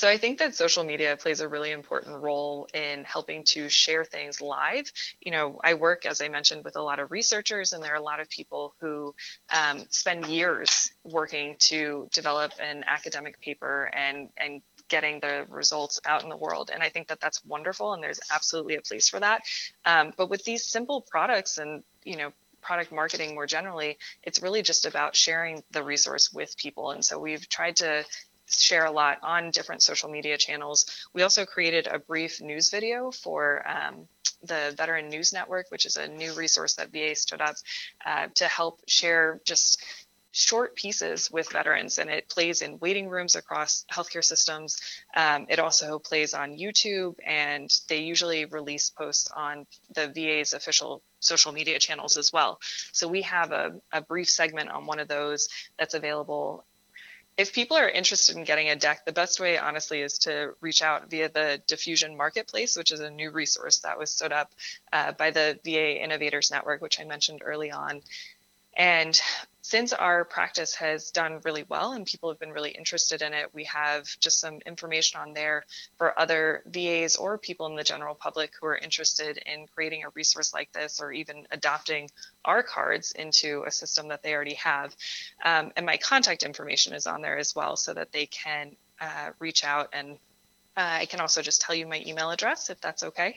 So 0.00 0.08
I 0.08 0.16
think 0.16 0.38
that 0.38 0.54
social 0.54 0.82
media 0.82 1.14
plays 1.18 1.42
a 1.42 1.48
really 1.48 1.72
important 1.72 2.22
role 2.22 2.66
in 2.72 3.04
helping 3.04 3.44
to 3.52 3.68
share 3.68 4.02
things 4.02 4.40
live. 4.40 4.90
You 5.20 5.30
know, 5.30 5.60
I 5.62 5.74
work, 5.74 6.06
as 6.06 6.22
I 6.22 6.28
mentioned, 6.28 6.64
with 6.64 6.76
a 6.76 6.80
lot 6.80 7.00
of 7.00 7.10
researchers, 7.10 7.74
and 7.74 7.82
there 7.82 7.92
are 7.92 7.96
a 7.96 8.02
lot 8.02 8.18
of 8.18 8.30
people 8.30 8.74
who 8.80 9.14
um, 9.54 9.84
spend 9.90 10.24
years 10.24 10.90
working 11.04 11.56
to 11.68 12.08
develop 12.14 12.52
an 12.58 12.82
academic 12.86 13.42
paper 13.42 13.90
and 13.94 14.30
and 14.38 14.62
getting 14.88 15.20
the 15.20 15.44
results 15.50 16.00
out 16.06 16.22
in 16.22 16.30
the 16.30 16.36
world. 16.38 16.70
And 16.72 16.82
I 16.82 16.88
think 16.88 17.08
that 17.08 17.20
that's 17.20 17.44
wonderful, 17.44 17.92
and 17.92 18.02
there's 18.02 18.20
absolutely 18.32 18.76
a 18.76 18.80
place 18.80 19.10
for 19.10 19.20
that. 19.20 19.42
Um, 19.84 20.14
but 20.16 20.30
with 20.30 20.44
these 20.44 20.64
simple 20.64 21.02
products 21.02 21.58
and 21.58 21.82
you 22.04 22.16
know 22.16 22.32
product 22.62 22.90
marketing 22.92 23.34
more 23.34 23.46
generally, 23.46 23.98
it's 24.22 24.42
really 24.42 24.62
just 24.62 24.86
about 24.86 25.14
sharing 25.14 25.62
the 25.72 25.82
resource 25.82 26.32
with 26.32 26.56
people. 26.56 26.90
And 26.90 27.04
so 27.04 27.18
we've 27.18 27.46
tried 27.48 27.76
to 27.76 28.04
share 28.50 28.84
a 28.84 28.90
lot 28.90 29.18
on 29.22 29.50
different 29.50 29.82
social 29.82 30.10
media 30.10 30.36
channels. 30.36 31.08
We 31.14 31.22
also 31.22 31.44
created 31.44 31.86
a 31.86 31.98
brief 31.98 32.40
news 32.40 32.70
video 32.70 33.10
for 33.10 33.66
um, 33.68 34.08
the 34.42 34.74
Veteran 34.76 35.08
News 35.08 35.32
Network, 35.32 35.70
which 35.70 35.86
is 35.86 35.96
a 35.96 36.08
new 36.08 36.32
resource 36.34 36.74
that 36.74 36.92
VA 36.92 37.14
stood 37.14 37.40
up 37.40 37.56
uh, 38.04 38.28
to 38.34 38.44
help 38.46 38.80
share 38.86 39.40
just 39.44 39.82
short 40.32 40.76
pieces 40.76 41.30
with 41.30 41.50
veterans. 41.50 41.98
And 41.98 42.08
it 42.08 42.28
plays 42.28 42.62
in 42.62 42.78
waiting 42.78 43.08
rooms 43.08 43.34
across 43.34 43.84
healthcare 43.92 44.24
systems. 44.24 44.80
Um, 45.16 45.46
it 45.48 45.58
also 45.58 45.98
plays 45.98 46.34
on 46.34 46.56
youtube 46.56 47.16
and 47.26 47.70
they 47.88 47.98
usually 47.98 48.44
release 48.44 48.90
posts 48.90 49.30
on 49.34 49.66
the 49.94 50.08
va's 50.08 50.52
official 50.52 51.02
social 51.18 51.52
media 51.52 51.78
channels 51.78 52.16
as 52.16 52.32
well. 52.32 52.60
So 52.92 53.08
we 53.08 53.22
have 53.22 53.52
a, 53.52 53.80
a 53.92 54.00
brief 54.00 54.30
segment 54.30 54.70
on 54.70 54.86
one 54.86 55.00
of 55.00 55.08
those 55.08 55.48
that's 55.78 55.94
available 55.94 56.64
if 57.36 57.54
people 57.54 57.76
are 57.76 57.88
interested 57.88 58.36
in 58.36 58.44
getting 58.44 58.68
a 58.68 58.76
deck, 58.76 59.04
the 59.04 59.12
best 59.12 59.40
way, 59.40 59.56
honestly, 59.56 60.02
is 60.02 60.18
to 60.18 60.54
reach 60.60 60.82
out 60.82 61.10
via 61.10 61.28
the 61.28 61.62
Diffusion 61.66 62.16
Marketplace, 62.16 62.76
which 62.76 62.92
is 62.92 63.00
a 63.00 63.10
new 63.10 63.30
resource 63.30 63.78
that 63.78 63.98
was 63.98 64.10
set 64.10 64.32
up 64.32 64.52
uh, 64.92 65.12
by 65.12 65.30
the 65.30 65.58
VA 65.64 66.02
Innovators 66.02 66.50
Network, 66.50 66.82
which 66.82 67.00
I 67.00 67.04
mentioned 67.04 67.40
early 67.44 67.70
on. 67.70 68.02
And 68.76 69.20
since 69.70 69.92
our 69.92 70.24
practice 70.24 70.74
has 70.74 71.12
done 71.12 71.40
really 71.44 71.64
well 71.68 71.92
and 71.92 72.04
people 72.04 72.28
have 72.28 72.40
been 72.40 72.50
really 72.50 72.72
interested 72.72 73.22
in 73.22 73.32
it, 73.32 73.54
we 73.54 73.62
have 73.62 74.04
just 74.18 74.40
some 74.40 74.58
information 74.66 75.20
on 75.20 75.32
there 75.32 75.64
for 75.96 76.18
other 76.18 76.64
VAs 76.66 77.14
or 77.14 77.38
people 77.38 77.66
in 77.66 77.76
the 77.76 77.84
general 77.84 78.16
public 78.16 78.50
who 78.60 78.66
are 78.66 78.76
interested 78.76 79.38
in 79.46 79.68
creating 79.72 80.02
a 80.02 80.08
resource 80.16 80.52
like 80.52 80.72
this 80.72 81.00
or 81.00 81.12
even 81.12 81.46
adopting 81.52 82.10
our 82.44 82.64
cards 82.64 83.12
into 83.12 83.62
a 83.64 83.70
system 83.70 84.08
that 84.08 84.24
they 84.24 84.34
already 84.34 84.54
have. 84.54 84.92
Um, 85.44 85.70
and 85.76 85.86
my 85.86 85.98
contact 85.98 86.42
information 86.42 86.92
is 86.92 87.06
on 87.06 87.22
there 87.22 87.38
as 87.38 87.54
well 87.54 87.76
so 87.76 87.94
that 87.94 88.10
they 88.10 88.26
can 88.26 88.74
uh, 89.00 89.30
reach 89.38 89.62
out 89.64 89.90
and 89.92 90.18
uh, 90.76 90.98
I 91.02 91.06
can 91.06 91.20
also 91.20 91.42
just 91.42 91.60
tell 91.60 91.76
you 91.76 91.86
my 91.86 92.02
email 92.04 92.32
address 92.32 92.70
if 92.70 92.80
that's 92.80 93.04
okay. 93.04 93.36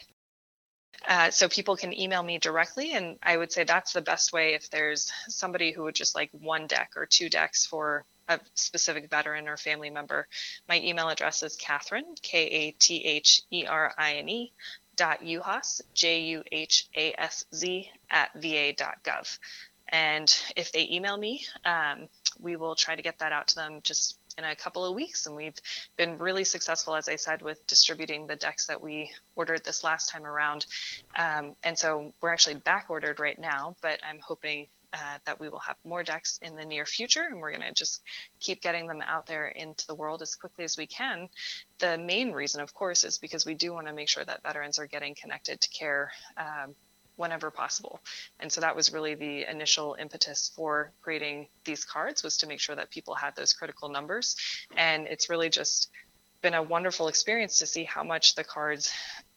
Uh, 1.08 1.30
so 1.32 1.50
people 1.50 1.76
can 1.76 1.98
email 1.98 2.24
me 2.24 2.38
directly, 2.38 2.94
and 2.94 3.18
I 3.22 3.36
would 3.36 3.52
say 3.52 3.64
that's 3.64 3.94
the 3.94 4.02
best 4.02 4.32
way 4.32 4.54
if 4.54 4.70
there's 4.70 5.12
somebody 5.28 5.72
who 5.72 5.84
would 5.84 5.96
just 5.96 6.16
like 6.16 6.30
one 6.32 6.68
deck 6.68 6.94
or 6.96 7.06
two 7.06 7.30
decks 7.30 7.66
for 7.66 8.06
a 8.30 8.40
specific 8.56 9.10
veteran 9.10 9.48
or 9.48 9.58
family 9.58 9.90
member. 9.90 10.28
My 10.70 10.80
email 10.80 11.10
address 11.10 11.44
is 11.44 11.56
Katherine, 11.58 12.16
K 12.22 12.46
A 12.46 12.72
T 12.72 13.04
H 13.04 13.42
E 13.52 13.66
R 13.66 13.94
I 13.98 14.14
N 14.14 14.30
E, 14.30 14.54
juhasz, 14.98 15.82
J 15.94 16.22
U 16.22 16.44
H 16.52 16.88
A 16.96 17.14
S 17.18 17.46
Z, 17.54 17.90
at 18.10 18.32
va.gov. 18.36 19.40
And 19.90 20.36
if 20.56 20.72
they 20.72 20.88
email 20.90 21.18
me, 21.18 21.46
um, 21.66 22.08
we 22.40 22.56
will 22.56 22.76
try 22.76 22.96
to 22.96 23.02
get 23.02 23.20
that 23.20 23.32
out 23.32 23.50
to 23.50 23.56
them 23.56 23.82
just 23.84 24.18
in 24.38 24.44
a 24.44 24.56
couple 24.56 24.86
of 24.86 24.96
weeks. 24.96 25.26
And 25.26 25.36
we've 25.36 25.58
been 25.98 26.18
really 26.18 26.44
successful, 26.44 26.96
as 26.96 27.08
I 27.08 27.16
said, 27.16 27.42
with 27.42 27.66
distributing 27.68 28.28
the 28.28 28.36
decks 28.36 28.68
that 28.68 28.82
we 28.82 29.12
ordered 29.36 29.64
this 29.64 29.84
last 29.84 30.10
time 30.10 30.26
around. 30.26 30.66
Um, 31.16 31.56
and 31.64 31.78
so 31.78 32.14
we're 32.22 32.32
actually 32.32 32.56
back 32.56 32.88
ordered 32.90 33.20
right 33.20 33.40
now, 33.40 33.76
but 33.82 34.00
I'm 34.08 34.20
hoping 34.20 34.68
uh, 34.94 35.18
that 35.26 35.40
we 35.40 35.50
will 35.50 35.60
have 35.60 35.76
more 35.84 36.04
decks 36.04 36.40
in 36.44 36.56
the 36.56 36.64
near 36.64 36.86
future, 36.86 37.24
and 37.24 37.40
we're 37.40 37.50
going 37.50 37.68
to 37.68 37.74
just 37.74 38.04
keep 38.40 38.62
getting 38.62 38.86
them 38.86 39.02
out 39.02 39.26
there 39.26 39.48
into 39.48 39.88
the 39.88 39.96
world 39.96 40.22
as 40.22 40.36
quickly 40.36 40.64
as 40.64 40.78
we 40.78 40.86
can. 40.86 41.28
The 41.80 41.98
main 41.98 42.32
reason, 42.32 42.62
of 42.62 42.76
course, 42.76 43.04
is 43.04 43.18
because 43.18 43.44
we 43.44 43.56
do 43.56 43.74
want 43.74 43.88
to 43.88 43.94
make 43.94 44.08
sure 44.08 44.24
that 44.24 44.44
veterans 44.44 44.78
are 44.78 44.86
getting 44.86 45.16
connected 45.20 45.60
to 45.62 45.70
care 45.70 46.12
um, 46.38 46.76
whenever 47.16 47.52
possible. 47.52 48.00
And 48.40 48.52
so 48.52 48.62
that 48.62 48.76
was 48.76 48.92
really 48.92 49.16
the 49.16 49.50
initial 49.50 49.96
impetus 50.00 50.52
for 50.56 50.92
creating 51.02 51.48
these 51.66 51.86
cards 51.86 52.24
was 52.24 52.38
to 52.38 52.48
make 52.48 52.60
sure 52.60 52.76
that 52.76 52.90
people 52.92 53.16
had 53.16 53.36
those 53.36 53.54
critical 53.54 53.90
numbers. 53.90 54.36
And 54.76 55.08
it's 55.08 55.30
really 55.30 55.50
just 55.50 55.90
been 56.42 56.54
a 56.54 56.62
wonderful 56.62 57.08
experience 57.08 57.60
to 57.60 57.66
see 57.66 57.84
how 57.84 58.04
much 58.04 58.36
the 58.36 58.44
cards 58.44 58.92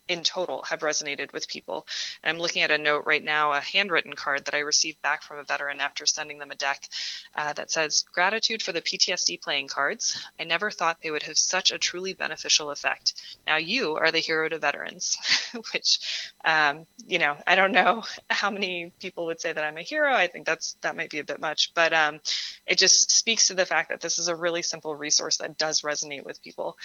in 0.08 0.22
total 0.22 0.62
have 0.62 0.80
resonated 0.80 1.32
with 1.32 1.48
people. 1.48 1.86
And 2.22 2.30
I'm 2.30 2.40
looking 2.40 2.62
at 2.62 2.70
a 2.70 2.78
note 2.78 3.04
right 3.06 3.22
now, 3.22 3.52
a 3.52 3.60
handwritten 3.60 4.14
card 4.14 4.44
that 4.44 4.54
I 4.54 4.60
received 4.60 5.02
back 5.02 5.22
from 5.22 5.38
a 5.38 5.44
veteran 5.44 5.80
after 5.80 6.06
sending 6.06 6.38
them 6.38 6.50
a 6.50 6.56
deck 6.56 6.88
uh, 7.34 7.52
that 7.54 7.70
says, 7.70 8.04
Gratitude 8.12 8.62
for 8.62 8.72
the 8.72 8.82
PTSD 8.82 9.40
playing 9.40 9.68
cards. 9.68 10.22
I 10.38 10.44
never 10.44 10.70
thought 10.70 10.98
they 11.02 11.10
would 11.10 11.24
have 11.24 11.38
such 11.38 11.72
a 11.72 11.78
truly 11.78 12.14
beneficial 12.14 12.70
effect. 12.70 13.14
Now 13.46 13.56
you 13.56 13.96
are 13.96 14.10
the 14.10 14.18
hero 14.18 14.48
to 14.48 14.58
veterans, 14.58 15.16
which, 15.72 16.32
um, 16.44 16.86
you 17.06 17.18
know, 17.18 17.36
I 17.46 17.56
don't 17.56 17.72
know 17.72 18.04
how 18.30 18.50
many 18.50 18.92
people 19.00 19.26
would 19.26 19.40
say 19.40 19.52
that 19.52 19.64
I'm 19.64 19.76
a 19.76 19.82
hero. 19.82 20.12
I 20.12 20.26
think 20.28 20.46
that's 20.46 20.76
that 20.82 20.96
might 20.96 21.10
be 21.10 21.18
a 21.18 21.24
bit 21.24 21.40
much, 21.40 21.72
but 21.74 21.92
um, 21.92 22.20
it 22.66 22.78
just 22.78 23.10
speaks 23.10 23.48
to 23.48 23.54
the 23.54 23.66
fact 23.66 23.90
that 23.90 24.00
this 24.00 24.18
is 24.18 24.28
a 24.28 24.36
really 24.36 24.62
simple 24.62 24.94
resource 24.94 25.38
that 25.38 25.58
does 25.58 25.82
resonate 25.82 26.24
with 26.24 26.42
people 26.42 26.76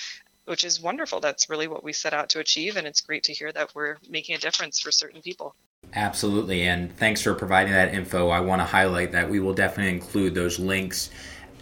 which 0.45 0.63
is 0.63 0.81
wonderful. 0.81 1.19
That's 1.19 1.49
really 1.49 1.67
what 1.67 1.83
we 1.83 1.93
set 1.93 2.13
out 2.13 2.29
to 2.29 2.39
achieve, 2.39 2.77
and 2.77 2.87
it's 2.87 3.01
great 3.01 3.23
to 3.23 3.33
hear 3.33 3.51
that 3.51 3.73
we're 3.75 3.97
making 4.09 4.35
a 4.35 4.39
difference 4.39 4.79
for 4.79 4.91
certain 4.91 5.21
people. 5.21 5.55
Absolutely, 5.93 6.63
and 6.63 6.95
thanks 6.97 7.21
for 7.21 7.33
providing 7.33 7.73
that 7.73 7.93
info. 7.93 8.29
I 8.29 8.39
want 8.39 8.61
to 8.61 8.65
highlight 8.65 9.11
that 9.11 9.29
we 9.29 9.39
will 9.39 9.53
definitely 9.53 9.93
include 9.93 10.35
those 10.35 10.59
links 10.59 11.09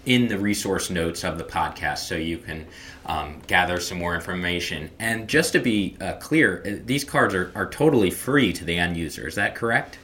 in 0.05 0.27
the 0.27 0.37
resource 0.37 0.89
notes 0.89 1.23
of 1.23 1.37
the 1.37 1.43
podcast 1.43 1.99
so 1.99 2.15
you 2.15 2.37
can 2.37 2.65
um, 3.05 3.39
gather 3.47 3.79
some 3.79 3.97
more 3.97 4.15
information. 4.15 4.89
And 4.99 5.27
just 5.27 5.51
to 5.53 5.59
be 5.59 5.97
uh, 5.99 6.13
clear, 6.13 6.63
uh, 6.65 6.83
these 6.85 7.03
cards 7.03 7.35
are, 7.35 7.51
are 7.55 7.69
totally 7.69 8.11
free 8.11 8.53
to 8.53 8.63
the 8.63 8.77
end 8.77 8.97
user. 8.97 9.27
Is 9.27 9.35
that 9.35 9.55
correct? 9.55 9.97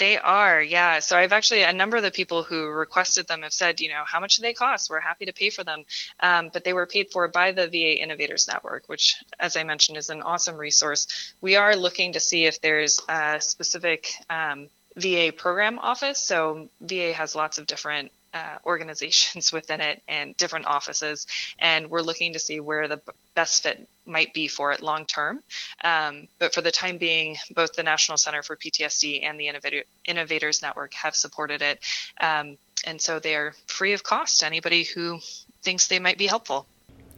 They 0.00 0.16
are, 0.16 0.62
yeah. 0.62 1.00
So 1.00 1.18
I've 1.18 1.34
actually 1.34 1.62
a 1.62 1.74
number 1.74 1.98
of 1.98 2.02
the 2.02 2.10
people 2.10 2.42
who 2.42 2.68
requested 2.68 3.28
them 3.28 3.42
have 3.42 3.52
said, 3.52 3.82
you 3.82 3.90
know, 3.90 4.02
how 4.06 4.18
much 4.18 4.36
do 4.36 4.42
they 4.42 4.54
cost? 4.54 4.88
We're 4.88 4.98
happy 4.98 5.26
to 5.26 5.32
pay 5.34 5.50
for 5.50 5.62
them, 5.62 5.84
um, 6.20 6.48
but 6.50 6.64
they 6.64 6.72
were 6.72 6.86
paid 6.86 7.10
for 7.10 7.28
by 7.28 7.52
the 7.52 7.68
VA 7.68 8.02
Innovators 8.02 8.48
Network, 8.48 8.84
which, 8.86 9.22
as 9.38 9.58
I 9.58 9.64
mentioned, 9.64 9.98
is 9.98 10.08
an 10.08 10.22
awesome 10.22 10.56
resource. 10.56 11.34
We 11.42 11.56
are 11.56 11.76
looking 11.76 12.14
to 12.14 12.20
see 12.20 12.46
if 12.46 12.62
there's 12.62 12.98
a 13.10 13.42
specific 13.42 14.10
um, 14.30 14.70
VA 14.96 15.32
program 15.36 15.78
office. 15.78 16.18
So 16.18 16.70
VA 16.80 17.12
has 17.12 17.34
lots 17.34 17.58
of 17.58 17.66
different 17.66 18.10
uh, 18.32 18.58
organizations 18.64 19.52
within 19.52 19.80
it 19.80 20.02
and 20.08 20.36
different 20.36 20.66
offices, 20.66 21.26
and 21.58 21.90
we're 21.90 22.02
looking 22.02 22.32
to 22.32 22.38
see 22.38 22.60
where 22.60 22.88
the 22.88 23.00
best 23.34 23.62
fit 23.62 23.88
might 24.06 24.32
be 24.34 24.48
for 24.48 24.72
it 24.72 24.82
long 24.82 25.06
term. 25.06 25.40
Um, 25.84 26.28
but 26.38 26.54
for 26.54 26.60
the 26.60 26.70
time 26.70 26.98
being, 26.98 27.36
both 27.54 27.74
the 27.74 27.82
National 27.82 28.18
Center 28.18 28.42
for 28.42 28.56
PTSD 28.56 29.24
and 29.24 29.38
the 29.38 29.48
Innovator, 29.48 29.84
Innovators 30.04 30.62
Network 30.62 30.94
have 30.94 31.14
supported 31.14 31.62
it, 31.62 31.80
um, 32.20 32.56
and 32.86 33.00
so 33.00 33.18
they 33.18 33.34
are 33.34 33.54
free 33.66 33.92
of 33.92 34.02
cost 34.02 34.40
to 34.40 34.46
anybody 34.46 34.84
who 34.84 35.20
thinks 35.62 35.88
they 35.88 35.98
might 35.98 36.18
be 36.18 36.26
helpful. 36.26 36.66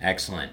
Excellent. 0.01 0.53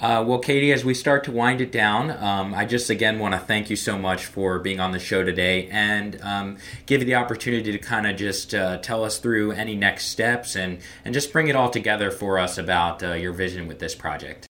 Uh, 0.00 0.24
well, 0.24 0.38
Katie, 0.38 0.72
as 0.72 0.84
we 0.84 0.94
start 0.94 1.24
to 1.24 1.32
wind 1.32 1.60
it 1.60 1.72
down, 1.72 2.10
um, 2.22 2.54
I 2.54 2.64
just 2.66 2.88
again 2.88 3.18
want 3.18 3.34
to 3.34 3.40
thank 3.40 3.68
you 3.68 3.74
so 3.74 3.98
much 3.98 4.26
for 4.26 4.60
being 4.60 4.78
on 4.78 4.92
the 4.92 5.00
show 5.00 5.24
today 5.24 5.66
and 5.72 6.20
um, 6.22 6.58
give 6.86 7.00
you 7.00 7.06
the 7.06 7.16
opportunity 7.16 7.72
to 7.72 7.78
kind 7.78 8.06
of 8.06 8.16
just 8.16 8.54
uh, 8.54 8.78
tell 8.78 9.02
us 9.02 9.18
through 9.18 9.52
any 9.52 9.74
next 9.74 10.06
steps 10.06 10.54
and, 10.54 10.78
and 11.04 11.14
just 11.14 11.32
bring 11.32 11.48
it 11.48 11.56
all 11.56 11.68
together 11.68 12.12
for 12.12 12.38
us 12.38 12.58
about 12.58 13.02
uh, 13.02 13.14
your 13.14 13.32
vision 13.32 13.66
with 13.66 13.80
this 13.80 13.96
project. 13.96 14.46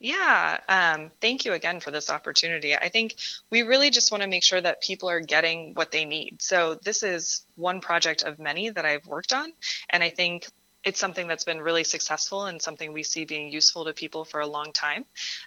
Yeah, 0.00 0.60
um, 0.68 1.10
thank 1.18 1.46
you 1.46 1.54
again 1.54 1.80
for 1.80 1.90
this 1.90 2.10
opportunity. 2.10 2.76
I 2.76 2.90
think 2.90 3.14
we 3.48 3.62
really 3.62 3.88
just 3.88 4.12
want 4.12 4.22
to 4.22 4.28
make 4.28 4.42
sure 4.42 4.60
that 4.60 4.82
people 4.82 5.08
are 5.08 5.20
getting 5.20 5.72
what 5.72 5.92
they 5.92 6.04
need. 6.04 6.42
So, 6.42 6.74
this 6.74 7.02
is 7.02 7.46
one 7.54 7.80
project 7.80 8.22
of 8.22 8.38
many 8.38 8.68
that 8.68 8.84
I've 8.84 9.06
worked 9.06 9.32
on. 9.32 9.50
And 9.88 10.02
I 10.02 10.10
think 10.10 10.46
it's 10.84 11.00
something 11.00 11.26
that's 11.26 11.44
been 11.44 11.60
really 11.60 11.84
successful 11.84 12.46
and 12.46 12.60
something 12.60 12.92
we 12.92 13.02
see 13.02 13.24
being 13.24 13.50
useful 13.50 13.84
to 13.86 13.92
people 13.92 14.24
for 14.24 14.40
a 14.40 14.46
long 14.46 14.72
time. 14.72 15.04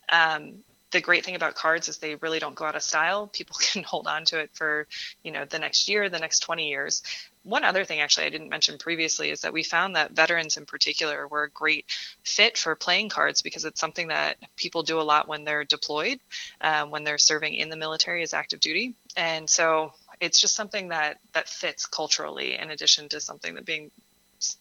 Um, 0.09 0.63
the 0.91 1.01
great 1.01 1.25
thing 1.25 1.35
about 1.35 1.55
cards 1.55 1.89
is 1.89 1.97
they 1.97 2.15
really 2.15 2.39
don't 2.39 2.55
go 2.55 2.65
out 2.65 2.75
of 2.75 2.81
style. 2.81 3.27
People 3.27 3.57
can 3.71 3.83
hold 3.83 4.07
on 4.07 4.25
to 4.25 4.39
it 4.39 4.51
for, 4.53 4.87
you 5.23 5.31
know, 5.31 5.45
the 5.45 5.59
next 5.59 5.89
year, 5.89 6.09
the 6.09 6.19
next 6.19 6.39
20 6.39 6.69
years. 6.69 7.03
One 7.43 7.63
other 7.63 7.85
thing, 7.85 8.01
actually, 8.01 8.25
I 8.25 8.29
didn't 8.29 8.49
mention 8.49 8.77
previously 8.77 9.29
is 9.29 9.41
that 9.41 9.53
we 9.53 9.63
found 9.63 9.95
that 9.95 10.11
veterans 10.11 10.57
in 10.57 10.65
particular 10.65 11.27
were 11.27 11.43
a 11.43 11.49
great 11.49 11.85
fit 12.23 12.57
for 12.57 12.75
playing 12.75 13.09
cards 13.09 13.41
because 13.41 13.63
it's 13.63 13.79
something 13.79 14.09
that 14.09 14.37
people 14.57 14.83
do 14.83 14.99
a 14.99 15.03
lot 15.03 15.29
when 15.29 15.45
they're 15.45 15.63
deployed, 15.63 16.19
uh, 16.59 16.85
when 16.85 17.03
they're 17.03 17.17
serving 17.17 17.53
in 17.53 17.69
the 17.69 17.77
military 17.77 18.21
as 18.21 18.33
active 18.33 18.59
duty. 18.59 18.95
And 19.15 19.49
so 19.49 19.93
it's 20.19 20.41
just 20.41 20.55
something 20.55 20.89
that 20.89 21.19
that 21.33 21.47
fits 21.47 21.85
culturally 21.85 22.57
in 22.57 22.69
addition 22.71 23.07
to 23.09 23.21
something 23.21 23.55
that 23.55 23.65
being 23.65 23.91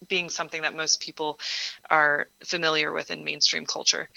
being 0.09 0.31
something 0.31 0.63
that 0.63 0.75
most 0.75 1.01
people 1.01 1.39
are 1.91 2.29
familiar 2.45 2.93
with 2.93 3.11
in 3.11 3.25
mainstream 3.25 3.67
culture. 3.67 4.09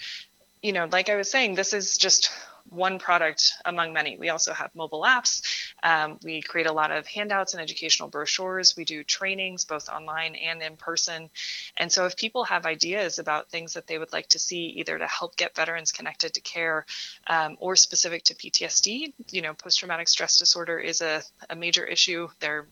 You 0.62 0.72
know, 0.72 0.88
like 0.90 1.08
I 1.08 1.16
was 1.16 1.30
saying, 1.30 1.54
this 1.54 1.72
is 1.72 1.96
just 1.96 2.30
one 2.68 2.98
product 2.98 3.52
among 3.64 3.92
many. 3.92 4.16
We 4.16 4.28
also 4.28 4.52
have 4.52 4.74
mobile 4.74 5.02
apps. 5.02 5.42
Um, 5.82 6.18
we 6.22 6.42
create 6.42 6.66
a 6.66 6.72
lot 6.72 6.90
of 6.90 7.06
handouts 7.06 7.54
and 7.54 7.62
educational 7.62 8.08
brochures. 8.08 8.76
We 8.76 8.84
do 8.84 9.02
trainings 9.02 9.64
both 9.64 9.88
online 9.88 10.34
and 10.36 10.62
in 10.62 10.76
person. 10.76 11.30
And 11.76 11.90
so, 11.90 12.06
if 12.06 12.16
people 12.16 12.44
have 12.44 12.66
ideas 12.66 13.18
about 13.18 13.50
things 13.50 13.74
that 13.74 13.86
they 13.86 13.98
would 13.98 14.12
like 14.12 14.28
to 14.28 14.38
see, 14.38 14.66
either 14.78 14.98
to 14.98 15.06
help 15.06 15.36
get 15.36 15.56
veterans 15.56 15.92
connected 15.92 16.34
to 16.34 16.40
care 16.40 16.86
um, 17.26 17.56
or 17.60 17.76
specific 17.76 18.24
to 18.24 18.34
PTSD, 18.34 19.12
you 19.30 19.42
know, 19.42 19.54
post 19.54 19.78
traumatic 19.78 20.08
stress 20.08 20.36
disorder 20.36 20.78
is 20.78 21.00
a, 21.00 21.22
a 21.48 21.56
major 21.56 21.84
issue. 21.84 22.28
There 22.40 22.66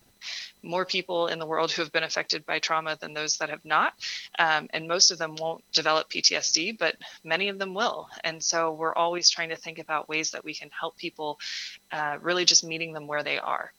more 0.62 0.84
people 0.84 1.28
in 1.28 1.38
the 1.38 1.46
world 1.46 1.70
who 1.70 1.82
have 1.82 1.92
been 1.92 2.02
affected 2.02 2.44
by 2.46 2.58
trauma 2.58 2.96
than 3.00 3.14
those 3.14 3.38
that 3.38 3.50
have 3.50 3.64
not. 3.64 3.94
Um, 4.38 4.68
and 4.70 4.88
most 4.88 5.10
of 5.10 5.18
them 5.18 5.36
won't 5.36 5.64
develop 5.72 6.10
PTSD, 6.10 6.78
but 6.78 6.96
many 7.24 7.48
of 7.48 7.58
them 7.58 7.74
will. 7.74 8.08
And 8.24 8.42
so 8.42 8.72
we're 8.72 8.94
always 8.94 9.30
trying 9.30 9.50
to 9.50 9.56
think 9.56 9.78
about 9.78 10.08
ways 10.08 10.32
that 10.32 10.44
we 10.44 10.54
can 10.54 10.70
help 10.78 10.96
people, 10.96 11.38
uh, 11.92 12.18
really 12.20 12.44
just 12.44 12.64
meeting 12.64 12.92
them 12.92 13.06
where 13.06 13.22
they 13.22 13.38
are. 13.38 13.72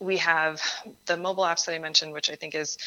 We 0.00 0.18
have 0.18 0.62
the 1.06 1.16
mobile 1.16 1.44
apps 1.44 1.66
that 1.66 1.74
I 1.74 1.78
mentioned, 1.78 2.12
which 2.12 2.30
I 2.30 2.36
think 2.36 2.54
is 2.54 2.78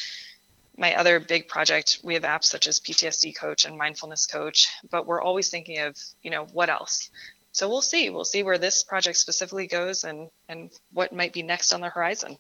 my 0.77 0.95
other 0.95 1.19
big 1.19 1.47
project 1.47 1.99
we 2.03 2.13
have 2.13 2.23
apps 2.23 2.45
such 2.45 2.67
as 2.67 2.79
ptsd 2.79 3.35
coach 3.35 3.65
and 3.65 3.77
mindfulness 3.77 4.25
coach 4.25 4.69
but 4.89 5.05
we're 5.05 5.21
always 5.21 5.49
thinking 5.49 5.79
of 5.79 5.95
you 6.21 6.31
know 6.31 6.45
what 6.53 6.69
else 6.69 7.09
so 7.51 7.67
we'll 7.67 7.81
see 7.81 8.09
we'll 8.09 8.25
see 8.25 8.43
where 8.43 8.57
this 8.57 8.83
project 8.83 9.17
specifically 9.17 9.67
goes 9.67 10.03
and 10.03 10.29
and 10.47 10.71
what 10.93 11.13
might 11.13 11.33
be 11.33 11.43
next 11.43 11.73
on 11.73 11.81
the 11.81 11.89
horizon 11.89 12.37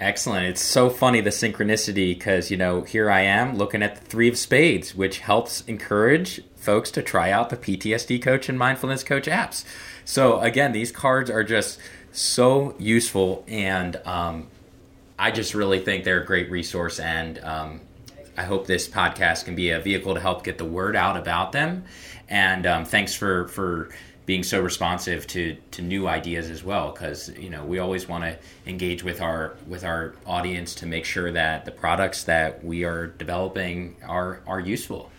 Excellent. 0.00 0.46
It's 0.46 0.62
so 0.62 0.90
funny 0.90 1.20
the 1.20 1.30
synchronicity 1.30 2.16
because, 2.16 2.52
you 2.52 2.56
know, 2.56 2.82
here 2.82 3.10
I 3.10 3.22
am 3.22 3.56
looking 3.56 3.82
at 3.82 3.96
the 3.96 4.00
three 4.02 4.28
of 4.28 4.38
spades, 4.38 4.94
which 4.94 5.18
helps 5.18 5.62
encourage 5.62 6.40
folks 6.54 6.92
to 6.92 7.02
try 7.02 7.32
out 7.32 7.50
the 7.50 7.56
PTSD 7.56 8.22
coach 8.22 8.48
and 8.48 8.56
mindfulness 8.56 9.02
coach 9.02 9.26
apps. 9.26 9.64
So, 10.04 10.38
again, 10.40 10.70
these 10.70 10.92
cards 10.92 11.30
are 11.30 11.42
just 11.42 11.80
so 12.12 12.76
useful, 12.78 13.44
and 13.48 13.96
um, 14.04 14.46
I 15.18 15.32
just 15.32 15.52
really 15.52 15.80
think 15.80 16.04
they're 16.04 16.22
a 16.22 16.26
great 16.26 16.48
resource. 16.48 17.00
And 17.00 17.40
um, 17.40 17.80
I 18.36 18.44
hope 18.44 18.68
this 18.68 18.88
podcast 18.88 19.46
can 19.46 19.56
be 19.56 19.70
a 19.70 19.80
vehicle 19.80 20.14
to 20.14 20.20
help 20.20 20.44
get 20.44 20.58
the 20.58 20.64
word 20.64 20.94
out 20.94 21.16
about 21.16 21.50
them. 21.50 21.84
And 22.28 22.66
um, 22.66 22.84
thanks 22.84 23.14
for, 23.14 23.48
for 23.48 23.90
being 24.28 24.42
so 24.42 24.60
responsive 24.60 25.26
to 25.26 25.56
to 25.70 25.80
new 25.80 26.06
ideas 26.06 26.50
as 26.50 26.62
well 26.62 26.92
because 26.92 27.30
you 27.38 27.48
know 27.48 27.64
we 27.64 27.78
always 27.78 28.06
want 28.06 28.22
to 28.22 28.38
engage 28.66 29.02
with 29.02 29.22
our 29.22 29.56
with 29.66 29.84
our 29.84 30.14
audience 30.26 30.74
to 30.74 30.84
make 30.84 31.06
sure 31.06 31.32
that 31.32 31.64
the 31.64 31.70
products 31.70 32.24
that 32.24 32.62
we 32.62 32.84
are 32.84 33.06
developing 33.06 33.96
are 34.06 34.42
are 34.46 34.60
useful 34.60 35.10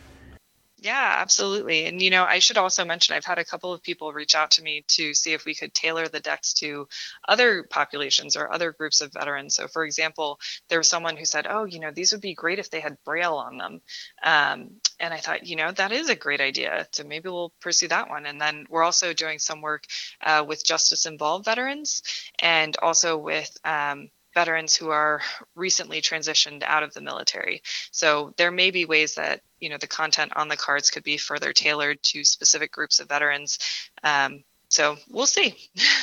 Yeah, 0.82 1.15
absolutely. 1.18 1.86
And, 1.88 2.02
you 2.02 2.10
know, 2.10 2.24
I 2.24 2.39
should 2.39 2.58
also 2.58 2.86
mention 2.86 3.13
I've 3.13 3.26
had 3.26 3.38
a 3.38 3.44
couple 3.44 3.74
of 3.74 3.84
people 3.84 4.13
reach 4.13 4.34
out 4.34 4.52
to 4.52 4.62
me 4.63 4.86
to 4.89 5.13
see 5.13 5.34
if 5.34 5.44
we 5.44 5.54
could 5.54 5.74
tailor 5.74 6.08
the 6.08 6.22
decks 6.22 6.54
to 6.56 6.88
other 7.28 7.63
populations 7.70 8.38
or 8.38 8.50
other 8.54 8.72
groups 8.72 9.02
of 9.02 9.12
veterans. 9.12 9.56
So, 9.56 9.68
for 9.68 9.84
example, 9.84 10.39
there 10.70 10.80
was 10.80 10.88
someone 10.88 11.18
who 11.18 11.26
said, 11.26 11.48
oh, 11.50 11.65
you 11.65 11.82
know, 11.82 11.92
these 11.92 12.13
would 12.13 12.22
be 12.22 12.34
great 12.34 12.60
if 12.60 12.70
they 12.70 12.80
had 12.80 12.96
Braille 13.04 13.36
on 13.36 13.58
them. 13.58 13.82
Um, 14.24 14.80
and 15.02 15.13
I 15.13 15.18
thought, 15.18 15.46
you 15.46 15.58
know, 15.58 15.70
that 15.74 15.92
is 15.92 16.10
a 16.10 16.15
great 16.15 16.39
idea. 16.39 16.88
So 16.94 17.04
maybe 17.04 17.28
we'll 17.28 17.54
pursue 17.60 17.89
that 17.89 18.10
one. 18.10 18.26
And 18.26 18.39
then 18.39 18.65
we're 18.70 18.84
also 18.84 19.12
doing 19.12 19.39
some 19.39 19.60
work 19.62 19.84
uh, 20.22 20.46
with 20.48 20.63
justice 20.65 21.06
involved 21.06 21.44
veterans 21.44 22.04
and 22.42 22.78
also 22.82 23.18
with 23.18 23.52
um, 23.65 24.10
veterans 24.34 24.76
who 24.76 24.89
are 24.89 25.22
recently 25.56 26.02
transitioned 26.02 26.63
out 26.63 26.84
of 26.84 26.94
the 26.94 27.02
military. 27.02 27.62
So 27.92 28.34
there 28.38 28.52
may 28.52 28.72
be 28.72 28.86
ways 28.86 29.15
that 29.15 29.42
you 29.60 29.70
know 29.70 29.78
the 29.78 29.88
content 29.88 30.34
on 30.36 30.48
the 30.48 30.58
cards 30.58 30.92
could 30.92 31.04
be 31.04 31.18
further 31.18 31.54
tailored 31.54 32.02
to 32.04 32.24
specific 32.24 32.72
groups 32.72 33.00
of 33.00 33.10
veterans. 33.10 33.60
Um, 34.04 34.44
so 34.70 34.98
we'll 35.10 35.26
see. 35.26 35.56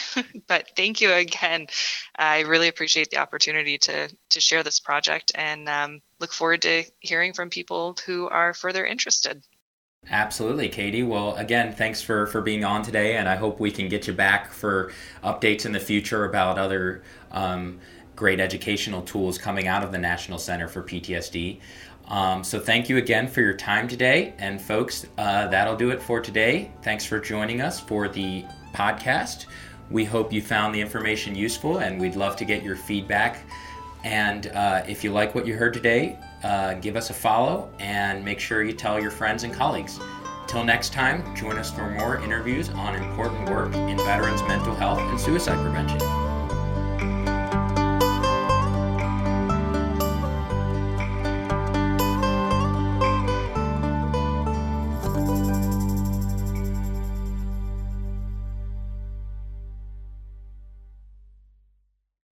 but 0.49 0.71
thank 0.77 1.01
you 1.01 1.13
again. 1.13 1.69
I 2.19 2.41
really 2.41 2.69
appreciate 2.69 3.11
the 3.11 3.19
opportunity 3.19 3.79
to 3.79 4.09
to 4.31 4.41
share 4.41 4.63
this 4.63 4.81
project 4.81 5.33
and 5.35 5.69
um, 5.69 6.01
look 6.21 6.33
forward 6.33 6.63
to 6.63 6.85
hearing 6.99 7.33
from 7.33 7.51
people 7.51 7.97
who 8.07 8.29
are 8.29 8.55
further 8.55 8.85
interested. 8.85 9.43
Absolutely, 10.09 10.69
Katie. 10.69 11.03
Well, 11.03 11.35
again, 11.35 11.73
thanks 11.73 12.01
for, 12.01 12.27
for 12.29 12.41
being 12.41 12.65
on 12.65 12.83
today, 12.83 13.17
and 13.17 13.29
I 13.29 13.35
hope 13.35 13.59
we 13.59 13.73
can 13.73 13.89
get 13.89 14.07
you 14.07 14.13
back 14.13 14.53
for 14.53 14.93
updates 15.25 15.67
in 15.67 15.73
the 15.73 15.81
future 15.81 16.25
about 16.25 16.59
other 16.59 17.03
um, 17.33 17.81
great 18.17 18.41
educational 18.41 19.03
tools 19.03 19.39
coming 19.39 19.69
out 19.69 19.85
of 19.85 19.93
the 19.93 19.99
National 19.99 20.39
Center 20.39 20.67
for 20.67 20.83
PTSD. 20.83 21.61
Um, 22.09 22.43
so, 22.43 22.59
thank 22.59 22.89
you 22.89 22.97
again 22.97 23.29
for 23.29 23.41
your 23.41 23.55
time 23.55 23.87
today. 23.87 24.35
And, 24.39 24.61
folks, 24.61 25.07
uh, 25.19 25.49
that'll 25.49 25.77
do 25.77 25.91
it 25.91 26.03
for 26.03 26.21
today. 26.21 26.71
Thanks 26.83 27.05
for 27.05 27.21
joining 27.21 27.61
us 27.61 27.79
for 27.79 28.09
the 28.09 28.45
podcast. 28.73 29.47
We 29.91 30.05
hope 30.05 30.33
you 30.33 30.43
found 30.43 30.75
the 30.75 30.81
information 30.81 31.35
useful, 31.35 31.79
and 31.79 32.01
we'd 32.01 32.17
love 32.17 32.37
to 32.37 32.45
get 32.45 32.63
your 32.63 32.77
feedback. 32.77 33.45
And 34.05 34.49
uh, 34.49 34.85
if 34.87 35.03
you 35.03 35.13
like 35.13 35.35
what 35.35 35.47
you 35.47 35.57
heard 35.57 35.75
today, 35.75 36.19
uh, 36.45 36.75
give 36.75 36.97
us 36.97 37.11
a 37.11 37.15
follow 37.15 37.71
and 37.81 38.25
make 38.25 38.39
sure 38.39 38.63
you 38.63 38.73
tell 38.73 39.01
your 39.01 39.11
friends 39.11 39.43
and 39.43 39.53
colleagues. 39.53 39.99
Till 40.47 40.63
next 40.63 40.93
time, 40.93 41.35
join 41.35 41.59
us 41.59 41.73
for 41.73 41.91
more 41.91 42.19
interviews 42.19 42.69
on 42.71 42.95
important 42.95 43.51
work 43.51 43.75
in 43.75 43.97
veterans' 43.99 44.43
mental 44.43 44.75
health 44.75 45.01
and 45.01 45.21
suicide 45.21 45.61
prevention. 45.61 46.26